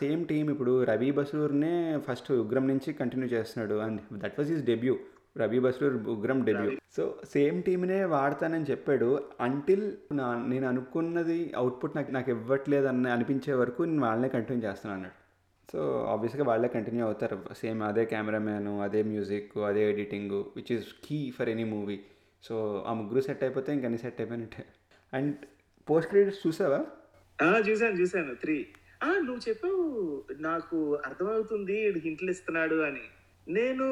[0.00, 1.74] సేమ్ టీం ఇప్పుడు రవి బసూర్నే
[2.08, 3.76] ఫస్ట్ ఉగ్రం నుంచి కంటిన్యూ చేస్తున్నాడు.
[3.80, 4.96] And that was his debut
[5.36, 9.08] Ravi Basrur Ugramm debut so same టీమ్నే వాడతానని చెప్పాడు.
[9.40, 14.94] అంటిల్ నా నేను అనుకున్నది అవుట్పుట్ నాకు నాకు ఇవ్వట్లేదు అని అనిపించే వరకు నేను వాళ్ళనే కంటిన్యూ చేస్తాను
[14.94, 15.16] అన్నాడు.
[15.72, 15.80] సో
[16.12, 17.38] ఆబ్వియస్గా వాళ్ళే కంటిన్యూ అవుతారు.
[17.62, 21.98] సేమ్ అదే కెమెరామ్యాను అదే మ్యూజిక్ అదే editing which is key for any movie
[22.42, 24.64] so ఆ ముగ్గురు సెట్ అయిపోతే ఇంక అన్ని సెట్ అయిపోయినట్టే.
[25.12, 25.36] అండ్
[25.90, 26.80] పోస్ట్ క్రెడిట్స్ చూసావా?
[27.42, 28.66] ఆ చూసాను చూసాను త్రీ
[29.02, 29.82] ఆ నువ్వు చెప్పావు
[30.40, 33.04] నాకు అర్థమవుతుంది హింట్లు ఇస్తున్నాడు అని.
[33.48, 33.84] నేను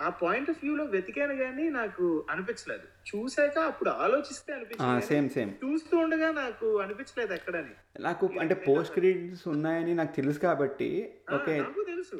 [0.00, 2.86] ఆ పాయింట్ ఆఫ్ వ్యూలో వెతికాను కానీ నాకు అనిపించలేదు.
[3.08, 7.74] చూసాక అప్పుడు ఆలోచిస్తే అనిపించింది సేమ్ సేమ్ చూస్తూ ఉండగా నాకు అనిపించలేదు ఎక్కడని.
[8.00, 11.62] నాకు అంటే పోస్ట్ క్రెడిట్స్ ఉన్నాయని నాకు తెలుసు కాబట్టి ఓకే.
[11.86, 12.16] తెలుసు.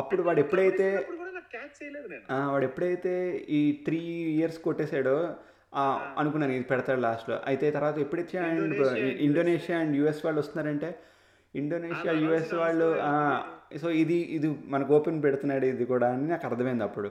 [0.00, 0.86] అప్పుడు వాడు ఎప్పుడైతే
[2.52, 3.12] వాడు ఎప్పుడైతే
[3.58, 4.00] ఈ త్రీ
[4.38, 5.16] ఇయర్స్ కొట్టేశాడో
[6.20, 7.36] అనుకున్నాను ఇది పెడతాడు లాస్ట్లో.
[7.50, 8.74] అయితే తర్వాత ఎప్పుడైతే అండ్
[9.26, 10.90] ఇండోనేషియా, అండ్ యూఎస్ వాళ్ళు వస్తున్నారంటే
[11.54, 12.88] ఇండోనేషియా యూఎస్ వాళ్ళు
[13.82, 17.08] సో ఇది ఇది మనకు ఓపెన్ పెడుతున్నాడు ఇది కూడా అని నాకు అర్థమైంది అప్పుడు.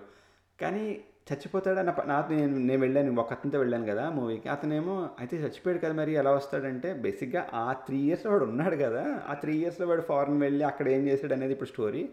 [0.60, 0.84] కానీ
[1.30, 4.48] చచ్చిపోతాడు నా నాతో నేను నేను వెళ్ళాను ఒక అతనితో వెళ్ళాను కదా మూవీకి.
[4.56, 9.36] అతనేమో అయితే చచ్చిపోయాడు కదా మరి ఎలా వస్తాడంటే బేసిక్గా ఆ త్రీ ఇయర్స్లో వాడు ఉన్నాడు కదా ఆ
[9.44, 12.04] త్రీ ఇయర్స్లో వాడు ఫారెన్ వెళ్ళి అక్కడ ఏం చేశాడు అనేది ఇప్పుడు స్టోరీ.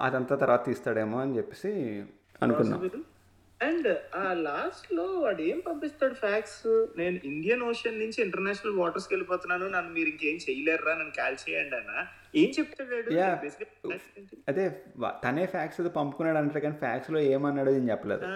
[0.00, 1.72] అదంతా తర్వాత తీస్తాడేమో అని చెప్పేసి
[2.42, 3.04] అనుకున్నాం.
[3.62, 6.86] అండ్ ఆ లాస్ట్లో వాడు ఏం పంపిస్తాడు ఫ్యాక్స్?
[6.96, 12.06] నేను ఇండియన్ ఓషన్ నుంచి ఇంటర్నేషనల్ వాటర్స్ వెళ్ళిపోతున్నాను నన్ను మీరు ఇంకేం చేయలేరురా నన్ను కాల్ చేయండి అన్న.
[12.34, 13.98] ఏం చెప్తాడు?
[14.48, 14.64] అదే
[15.24, 18.26] తనే ఫ్యాక్స్ పంపుకున్నాడు అంటారు కానీ ఫ్యాక్స్లో ఏమన్నాడో నేను చెప్పలేదు.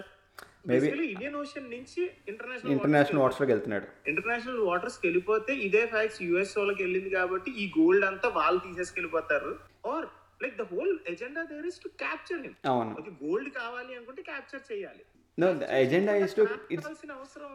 [0.69, 3.87] మేబీ ఇండియన్ ఓషన్ నుంచి ఇంటర్నేషనల్ ఇంటర్నేషనల్ వాటర్స్లోకి వెళ్తున్నాడు.
[4.09, 9.57] ఇంటర్నేషనల్ వాటర్స్కి వెళ్ళిపోతే ఇదే ఫ్యాక్స్ యుఎస్ వాళ్ళకి వెళ్ళింది కాబట్టి ఈ గోల్డ్ అంతా వాళ్ళు తీసేసుకెళ్ళిపోతారు.
[9.89, 10.07] Or
[10.41, 12.93] like the whole agenda there is to capture him అవును.
[13.01, 15.05] ఓకే గోల్డ్ కావాలి అనుకుంటే క్యాప్చర్ చేయాలి.
[15.39, 17.53] నో టు ఇట్స్ కావాల్సిన అవసరం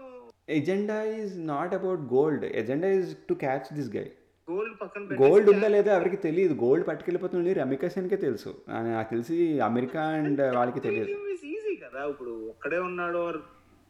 [0.50, 4.08] agenda is not about gold agenda is to catch this guy
[4.48, 6.54] gold పక్కన గోల్డ్ ఉందా లేదా ఎవరికి తెలియదు.
[6.64, 8.52] గోల్డ్ పట్టుకెళ్ళిపోతుంది రమికా సేన్కే తెలుసు.
[8.70, 11.14] ఆ, నాకు తెలిసి అమెరికా అండ్ వాళ్ళకి తెలియదు.
[11.52, 12.02] ఈజీ కదా.
[12.10, 13.40] ఇప్పుడు ఒక్కడే ఉన్నాడు or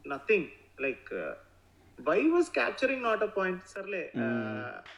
[0.05, 0.49] nothing.
[0.79, 1.09] Like
[1.99, 4.27] why was capturing not a point సర్లే ఆ,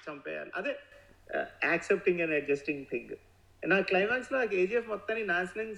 [0.05, 0.51] చంపేయాలి.
[0.55, 0.73] అదే
[1.65, 3.13] యాక్సెప్టింగ్ అండ్ అడ్జస్టింగ్ థింగ్
[3.67, 5.69] నా క్లైమాక్స్లో కేజీఎఫ్ మొత్తాన్ని నాశనం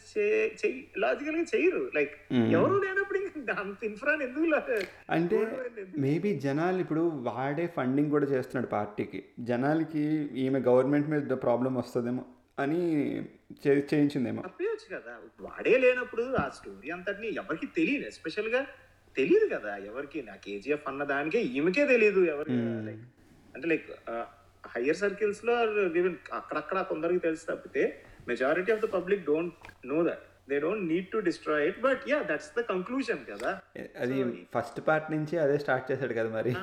[0.97, 1.91] లాజికల్గా చేయరు.
[1.95, 3.19] లైక్ ఎవరు లేనప్పుడు
[3.51, 4.45] అంత ఇన్ఫ్రాన్ ఎందుకు
[5.09, 5.47] అంటే?
[5.97, 9.23] మేబీ జనాలు ఇప్పుడు వాడే ఫండింగ్ కూడా చేస్తున్నాడు పార్టీకి.
[9.39, 10.03] జనాలకి
[10.45, 12.25] ఈమె గవర్నమెంట్ మీద ప్రాబ్లం వస్తుందేమో
[12.59, 12.81] అని
[13.67, 14.41] చేయించిందేమో.
[14.41, 15.13] తప్పేయచ్చు కదా.
[15.39, 18.07] వాడే లేనప్పుడు ఆ స్టోరీ అంతటిని ఎవరికి తెలియదు.
[18.07, 18.67] ఎస్పెషల్గా
[19.17, 20.21] తెలియదు కదా ఎవరికి.
[20.21, 22.51] నా కేజీఎఫ్ అన్న దానికే ఈమెకే తెలియదు ఎవరు
[22.85, 23.03] లైక్
[23.55, 23.85] అంటే లైక్
[24.73, 25.55] హయ్యర్ సర్కిల్స్లో
[25.99, 27.83] ఈవెన్ అక్కడక్కడ కొందరికి తెలిసి తప్పితే
[28.27, 29.55] majority of the public don't
[29.91, 33.51] know that they don't need to destroy it but yeah that's the conclusion కదా.
[34.03, 34.17] అది
[34.55, 36.53] ఫస్ట్ పార్ట్ నుంచి అదే స్టార్ట్ చేశాడు కదా మరి.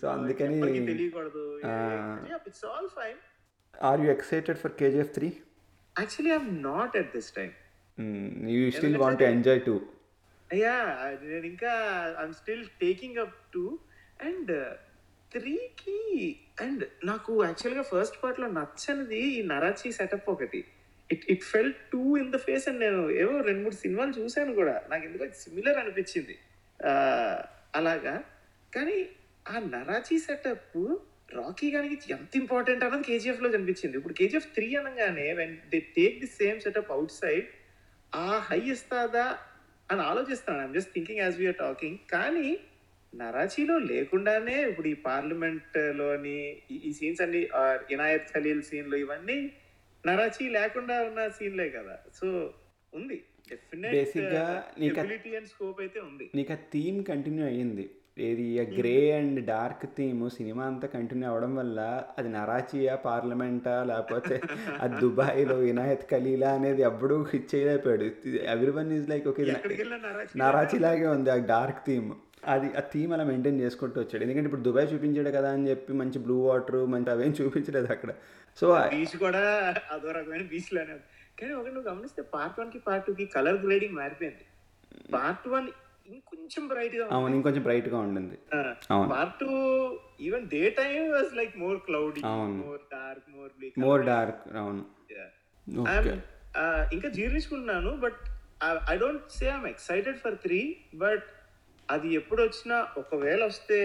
[0.00, 0.56] సో అందుకని
[0.90, 1.44] తెలియకూడదు.
[2.50, 3.18] It's all fine
[3.74, 5.28] are you excited for KGF three
[5.96, 7.50] actually I'm not at this time
[8.54, 9.74] you still want to enjoy to
[10.50, 10.74] అయ్యా
[11.24, 11.72] నేను ఇంకా
[12.20, 13.64] I'm still taking up to
[14.20, 14.52] and
[15.32, 16.00] త్రీకి
[16.64, 20.60] అండ్ నాకు యాక్చువల్గా ఫస్ట్ పార్ట్లో నచ్చనిది ఈ నరాచి సెటప్ ఒకటి.
[21.10, 24.74] It it fell too in the face and నేను ఏవో రెండు మూడు సినిమాలు చూశాను కూడా.
[24.90, 26.36] నాకు ఎందుకో సిమిలర్ అనిపించింది.
[27.78, 28.14] అలాగా.
[28.74, 28.98] కానీ
[29.46, 30.78] ఆ నరాచి సెటప్
[31.38, 33.96] రాకీ గానికి ఎంత ఇంపార్టెంట్ అన్నది కేజీఎఫ్లో కనిపించింది.
[33.96, 37.46] ఇప్పుడు కేజీఎఫ్ త్రీ అనగానే when they take the same setup outside
[38.12, 39.26] ఆ హై ఇస్తాదా
[39.92, 42.48] అని ఆలోచిస్తాను I'm just thinking as we're talking కానీ
[43.12, 46.36] నరాచీలో లేకుండానే ఇప్పుడు ఈ పార్లమెంట్లోని
[46.70, 49.38] ఈ- సీన్స్ అన్ని ఆ, ఇనాయత్ ఖలీల్ సీన్లు ఇవన్నీ
[50.04, 51.96] నరాచీ లేకుండా ఉన్న సీన్లే కదా.
[52.14, 52.26] సో
[52.92, 53.18] ఉంది.
[53.50, 54.44] డెఫినెట్ Basic గా
[54.78, 56.30] నీకు ఆ- స్కోప్ అయితే ఉంది.
[56.34, 57.86] నీకు ఆ థీమ్ కంటిన్యూ అయ్యింది.
[58.18, 61.78] ఏది ఆ గ్రే అండ్ డార్క్ థీమ్ సినిమా అంతా కంటిన్యూ అవ్వడం వల్ల
[62.18, 64.36] అది నరాచియా పార్లమెంటా లేకపోతే
[64.80, 67.16] అది దుబాయ్లో వినాయత్ ఖలీలా అనేది ఎప్పుడు
[67.54, 68.04] చేయలేకపోయాడు.
[68.70, 72.10] Everyone is like okay Narachi నరాచిలాగే ఉంది ఆ డార్క్ థీమ్
[72.54, 74.22] అది ఆ థీమ్ అలా మెయింటైన్ చేసుకుంటూ వచ్చాడు.
[74.24, 78.10] ఎందుకంటే ఇప్పుడు దుబాయ్ చూపించాడు కదా అని చెప్పి మంచి బ్లూ వాటర్ మంచి అవేం చూపించలేదు అక్కడ.
[78.58, 79.42] సో బీచ్ కూడా
[79.94, 80.96] అదో రకమైన బీచ్లోనే
[81.40, 84.44] కానీ ఒకటి నువ్వు గమనిస్తే పార్ట్ వన్కి పార్ట్ టూ కి కలర్ గ్రేడింగ్ మారిపోయింది.
[85.16, 85.68] పార్ట్ వన్
[86.14, 88.36] ఇంకొంచెం బ్రైట్గా అవును ఇంకొంచెం బ్రైట్గా ఉండింది.
[88.94, 89.08] అవును.
[89.12, 89.52] Part two
[90.28, 92.22] even day time was like more cloudy.
[92.64, 94.84] More dark more bleak more dark అవును.
[96.96, 98.20] ఇంకా జీర్ణించుకుంటున్నాను but
[98.92, 100.60] I don't say I'm excited for three
[101.04, 101.26] but
[101.94, 103.78] అది ఎప్పుడు వచ్చినా ఒకవేళ వస్తే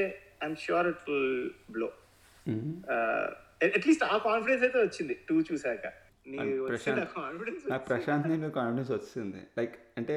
[0.44, 1.46] I'm sure it will
[1.76, 1.90] blow
[3.78, 5.14] at least ఆ confidence అయితే వచ్చింది.
[5.28, 5.86] టూ చూసాక
[6.40, 9.42] నాకు ప్రశాంత్ నీళ్ళు కాన్ఫిడెన్స్ వచ్చింది.
[9.60, 10.16] లైక్ అంటే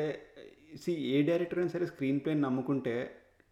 [0.83, 2.95] సి ఏ డైరెక్టర్ అయినా సరే స్క్రీన్ ప్లేని నమ్ముకుంటే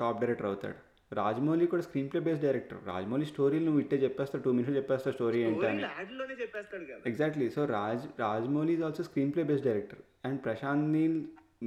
[0.00, 0.78] టాప్ డైరెక్టర్ అవుతాడు.
[1.12, 5.38] రాజమౌళి కూడా screenplay based director Rajamouli స్టోరీలు నువ్వు ఇట్టే చెప్పేస్తావు టూ మినిట్స్ చెప్పేస్తావు స్టోరీ
[5.48, 5.82] ఏంటి అని.
[5.98, 7.00] యాడ్లోనే చెప్పేస్తాడు కదా.
[7.10, 9.04] Exactly so Raj Rajamouli is also
[9.36, 11.18] screenplay based director and Prashanth Neel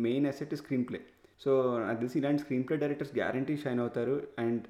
[0.07, 0.55] main asset
[0.89, 0.99] screenplay
[1.43, 4.15] so నాకు తెలిసి ఇలాంటి screenplay directors guarantee shine అవుతారు.
[4.39, 4.61] అండ్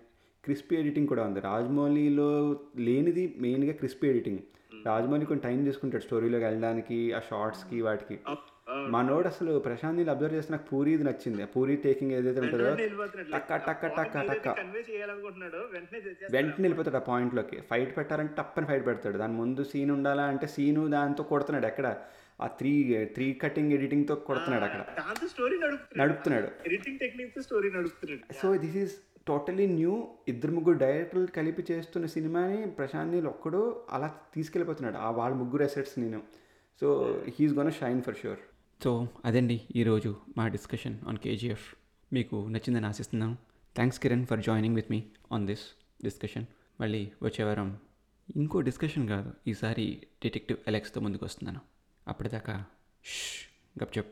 [0.46, 1.40] క్రిస్పీ ఎడిటింగ్ కూడా ఉంది.
[1.40, 4.40] రాజమౌళిలో లేనిది మెయిన్గా క్రిస్పీ ఎడిటింగ్
[4.86, 8.18] రాజమౌళి కొంచెం టైం తీసుకుంటాడు స్టోరీలోకి వెళ్ళడానికి ఆ షార్ట్స్కి వాటికి.
[8.96, 11.42] మనోడు అసలు ప్రశాంత్ నీళ్ళు అబ్జర్వ్ చేస్తే నాకు పూరీది నచ్చింది.
[11.44, 12.70] ఆ పూరి టేకింగ్ ఏదైతే ఉంటుందో
[13.34, 14.48] టక్క టక్క టక్క టక్క.
[16.32, 19.18] వెంటనే వెళ్ళిపోతాడు ఆ పాయింట్లోకి ఫైట్ పెట్టాలంటే టప్పని ఫైట్ పెడతాడు.
[19.18, 21.88] దాని ముందు సీన్ ఉండాలా అంటే సీను దాంతో కొడుతున్నాడు ఎక్కడ?
[22.42, 24.82] ఆ త్రీ త్రీ కటింగ్ ఎడిటింగ్తో కొడుతున్నాడు అక్కడ.
[25.98, 26.48] నడుపుతున్నాడు.
[26.66, 28.34] ఎడిటింగ్ టెక్నిక్తో స్టోరీ నడుపుతున్నాడు.
[28.42, 28.92] So this is
[29.28, 34.98] totally new ఇద్దరు ముగ్గురు డైరెక్టర్లు కలిపి చేస్తున్న సినిమాని ప్రశాంత్ నీల్ ఒక్కడు అలా తీసుకెళ్ళిపోతున్నాడు.
[34.98, 36.22] ఆ వాళ్ళ ముగ్గురు అసెట్స్ నేను.
[36.82, 36.88] So
[37.28, 38.40] he's gonna shine for sure
[38.84, 41.76] so అదండి ఈరోజు మా డిస్కషన్ ఆన్ కేజీఎఫ్
[42.14, 43.38] మీకు నచ్చిందని ఆశిస్తున్నాను
[43.76, 45.66] thanks Kiran for joining with me on this
[46.04, 46.46] discussion
[46.82, 47.78] మళ్ళీ వచ్చే వారం
[48.36, 49.34] ఇంకో డిస్కషన్ కాదు.
[49.48, 51.62] ఈసారి డిటెక్టివ్ అలెక్స్తో ముందుకు వస్తున్నాను.
[52.08, 52.62] આપણે તાકા
[53.78, 54.10] ગપચપ